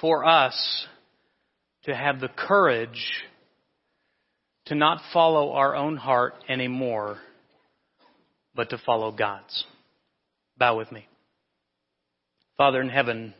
for 0.00 0.24
us 0.24 0.86
to 1.84 1.94
have 1.94 2.20
the 2.20 2.28
courage 2.28 3.24
to 4.66 4.74
not 4.74 5.00
follow 5.12 5.52
our 5.52 5.74
own 5.76 5.96
heart 5.96 6.34
anymore, 6.48 7.18
but 8.54 8.70
to 8.70 8.78
follow 8.78 9.12
God's. 9.12 9.64
Bow 10.56 10.78
with 10.78 10.90
me. 10.90 11.06
Father 12.56 12.80
in 12.80 12.88
heaven, 12.88 13.34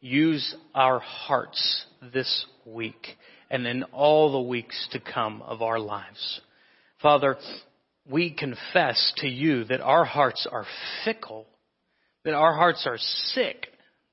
use 0.00 0.54
our 0.74 0.98
hearts 0.98 1.84
this 2.12 2.46
week 2.66 3.06
and 3.50 3.66
in 3.66 3.84
all 3.84 4.32
the 4.32 4.48
weeks 4.48 4.88
to 4.92 5.00
come 5.00 5.42
of 5.42 5.62
our 5.62 5.78
lives. 5.78 6.40
Father, 7.00 7.36
we 8.08 8.30
confess 8.30 9.12
to 9.18 9.28
you 9.28 9.64
that 9.64 9.80
our 9.80 10.04
hearts 10.04 10.46
are 10.50 10.66
fickle, 11.04 11.46
that 12.24 12.34
our 12.34 12.54
hearts 12.54 12.86
are 12.86 12.98
sick, 12.98 13.66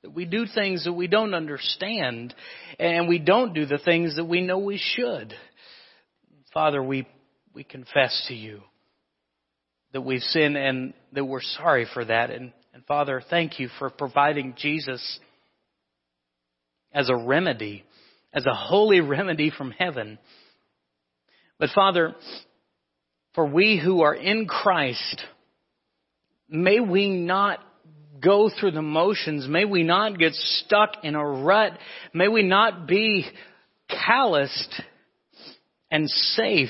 that 0.03 0.13
we 0.13 0.25
do 0.25 0.45
things 0.53 0.85
that 0.85 0.93
we 0.93 1.07
don't 1.07 1.33
understand, 1.33 2.33
and 2.79 3.07
we 3.07 3.19
don't 3.19 3.53
do 3.53 3.65
the 3.65 3.79
things 3.79 4.15
that 4.15 4.25
we 4.25 4.41
know 4.41 4.59
we 4.59 4.77
should. 4.77 5.33
Father, 6.57 6.81
we, 6.81 7.07
we 7.53 7.63
confess 7.63 8.25
to 8.29 8.33
you 8.33 8.61
that 9.93 10.01
we've 10.01 10.23
sinned 10.23 10.57
and 10.57 10.95
that 11.13 11.23
we're 11.23 11.39
sorry 11.39 11.85
for 11.93 12.03
that. 12.03 12.31
And, 12.31 12.51
and 12.73 12.83
Father, 12.87 13.21
thank 13.29 13.59
you 13.59 13.69
for 13.77 13.91
providing 13.91 14.55
Jesus 14.57 15.19
as 16.91 17.11
a 17.11 17.15
remedy 17.15 17.83
as 18.33 18.47
a 18.47 18.55
holy 18.55 19.01
remedy 19.01 19.51
from 19.55 19.69
heaven. 19.69 20.17
But 21.59 21.69
Father, 21.75 22.15
for 23.35 23.45
we 23.45 23.79
who 23.79 24.01
are 24.01 24.15
in 24.15 24.47
Christ, 24.47 25.21
may 26.49 26.79
we 26.79 27.07
not 27.07 27.59
go 28.19 28.49
through 28.49 28.71
the 28.71 28.81
motions. 28.81 29.47
May 29.47 29.65
we 29.65 29.83
not 29.83 30.17
get 30.17 30.33
stuck 30.33 31.03
in 31.03 31.13
a 31.13 31.23
rut. 31.23 31.73
May 32.15 32.27
we 32.27 32.41
not 32.41 32.87
be 32.87 33.27
calloused 33.87 34.81
and 35.91 36.09
safe 36.09 36.69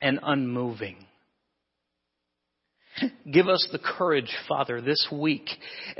and 0.00 0.18
unmoving. 0.22 0.96
Give 3.30 3.48
us 3.48 3.66
the 3.70 3.78
courage, 3.78 4.34
Father, 4.48 4.80
this 4.80 5.08
week. 5.12 5.48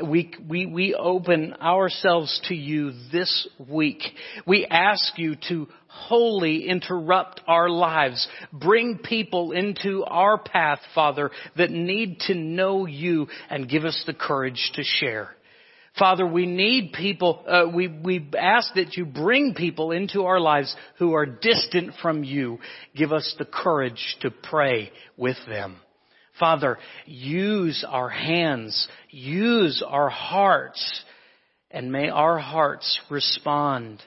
We, 0.02 0.32
we, 0.48 0.66
we 0.66 0.94
open 0.94 1.54
ourselves 1.54 2.40
to 2.48 2.54
you 2.54 2.92
this 3.12 3.48
week. 3.68 4.02
We 4.46 4.66
ask 4.66 5.18
you 5.18 5.36
to 5.48 5.68
wholly 5.86 6.68
interrupt 6.68 7.40
our 7.46 7.68
lives. 7.68 8.26
Bring 8.52 8.98
people 8.98 9.52
into 9.52 10.04
our 10.04 10.38
path, 10.38 10.80
Father, 10.94 11.30
that 11.56 11.70
need 11.70 12.20
to 12.20 12.34
know 12.34 12.86
you 12.86 13.28
and 13.48 13.68
give 13.68 13.84
us 13.84 14.02
the 14.06 14.14
courage 14.14 14.70
to 14.74 14.82
share. 14.84 15.30
Father, 15.98 16.26
we 16.26 16.46
need 16.46 16.92
people, 16.92 17.44
uh, 17.48 17.64
we, 17.74 17.88
we 17.88 18.30
ask 18.38 18.72
that 18.74 18.96
you 18.96 19.04
bring 19.04 19.54
people 19.54 19.90
into 19.90 20.22
our 20.22 20.40
lives 20.40 20.74
who 20.98 21.14
are 21.14 21.26
distant 21.26 21.94
from 22.00 22.22
you. 22.24 22.58
Give 22.94 23.12
us 23.12 23.34
the 23.38 23.44
courage 23.44 24.16
to 24.20 24.30
pray 24.30 24.92
with 25.16 25.36
them. 25.48 25.76
Father, 26.38 26.78
use 27.06 27.84
our 27.86 28.08
hands, 28.08 28.88
use 29.10 29.84
our 29.86 30.08
hearts, 30.08 31.02
and 31.70 31.92
may 31.92 32.08
our 32.08 32.38
hearts 32.38 32.98
respond 33.10 34.02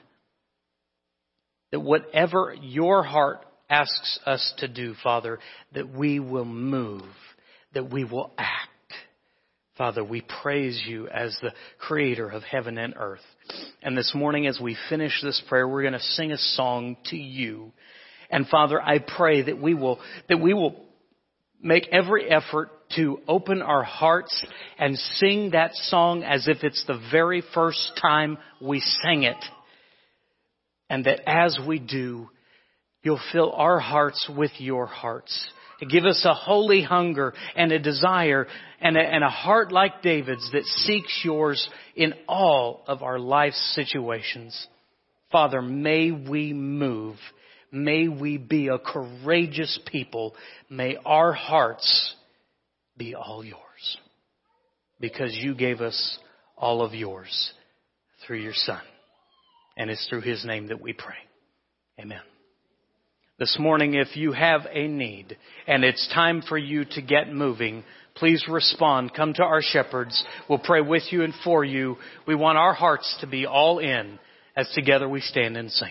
that 1.70 1.80
whatever 1.80 2.54
your 2.60 3.04
heart 3.04 3.44
asks 3.70 4.18
us 4.26 4.54
to 4.58 4.68
do, 4.68 4.94
Father, 5.02 5.38
that 5.74 5.88
we 5.88 6.18
will 6.18 6.44
move, 6.44 7.02
that 7.72 7.90
we 7.90 8.04
will 8.04 8.32
act. 8.38 8.70
Father, 9.76 10.04
we 10.04 10.22
praise 10.42 10.80
you 10.86 11.08
as 11.08 11.36
the 11.42 11.52
creator 11.78 12.28
of 12.28 12.44
heaven 12.44 12.78
and 12.78 12.94
earth. 12.96 13.24
And 13.82 13.98
this 13.98 14.12
morning 14.14 14.46
as 14.46 14.60
we 14.60 14.76
finish 14.88 15.20
this 15.20 15.42
prayer, 15.48 15.66
we're 15.66 15.82
going 15.82 15.94
to 15.94 15.98
sing 15.98 16.30
a 16.30 16.38
song 16.38 16.96
to 17.06 17.16
you. 17.16 17.72
And 18.30 18.46
Father, 18.46 18.80
I 18.80 19.00
pray 19.00 19.42
that 19.42 19.60
we 19.60 19.74
will, 19.74 19.98
that 20.28 20.40
we 20.40 20.54
will 20.54 20.84
make 21.60 21.88
every 21.90 22.30
effort 22.30 22.70
to 22.94 23.18
open 23.26 23.62
our 23.62 23.82
hearts 23.82 24.46
and 24.78 24.96
sing 24.96 25.50
that 25.50 25.74
song 25.74 26.22
as 26.22 26.46
if 26.46 26.62
it's 26.62 26.84
the 26.86 27.02
very 27.10 27.42
first 27.52 27.98
time 28.00 28.38
we 28.62 28.78
sang 28.78 29.24
it. 29.24 29.44
And 30.88 31.04
that 31.06 31.28
as 31.28 31.58
we 31.66 31.80
do, 31.80 32.30
you'll 33.02 33.20
fill 33.32 33.52
our 33.52 33.80
hearts 33.80 34.30
with 34.36 34.52
your 34.58 34.86
hearts 34.86 35.50
Give 35.80 36.04
us 36.04 36.24
a 36.24 36.34
holy 36.34 36.82
hunger 36.82 37.34
and 37.56 37.72
a 37.72 37.78
desire 37.78 38.46
and 38.80 38.96
a, 38.96 39.00
and 39.00 39.24
a 39.24 39.28
heart 39.28 39.72
like 39.72 40.02
David's 40.02 40.50
that 40.52 40.64
seeks 40.64 41.20
yours 41.24 41.68
in 41.96 42.14
all 42.28 42.84
of 42.86 43.02
our 43.02 43.18
life's 43.18 43.74
situations. 43.74 44.66
Father, 45.32 45.60
may 45.60 46.10
we 46.10 46.52
move. 46.52 47.16
May 47.72 48.08
we 48.08 48.38
be 48.38 48.68
a 48.68 48.78
courageous 48.78 49.78
people. 49.86 50.34
May 50.70 50.96
our 51.04 51.32
hearts 51.32 52.14
be 52.96 53.14
all 53.14 53.44
yours. 53.44 53.58
Because 55.00 55.34
you 55.34 55.54
gave 55.54 55.80
us 55.80 56.18
all 56.56 56.82
of 56.82 56.94
yours 56.94 57.52
through 58.24 58.38
your 58.38 58.54
Son. 58.54 58.80
And 59.76 59.90
it's 59.90 60.06
through 60.08 60.20
His 60.20 60.44
name 60.44 60.68
that 60.68 60.80
we 60.80 60.92
pray. 60.92 61.16
Amen. 62.00 62.20
This 63.36 63.56
morning, 63.58 63.94
if 63.94 64.16
you 64.16 64.30
have 64.30 64.60
a 64.70 64.86
need 64.86 65.36
and 65.66 65.82
it's 65.82 66.08
time 66.14 66.40
for 66.40 66.56
you 66.56 66.84
to 66.92 67.02
get 67.02 67.32
moving, 67.32 67.82
please 68.14 68.44
respond. 68.48 69.12
Come 69.12 69.34
to 69.34 69.42
our 69.42 69.60
shepherds. 69.60 70.24
We'll 70.48 70.60
pray 70.60 70.82
with 70.82 71.02
you 71.10 71.24
and 71.24 71.34
for 71.42 71.64
you. 71.64 71.96
We 72.28 72.36
want 72.36 72.58
our 72.58 72.74
hearts 72.74 73.16
to 73.22 73.26
be 73.26 73.44
all 73.44 73.80
in 73.80 74.20
as 74.54 74.70
together 74.72 75.08
we 75.08 75.20
stand 75.20 75.56
and 75.56 75.68
sing. 75.68 75.90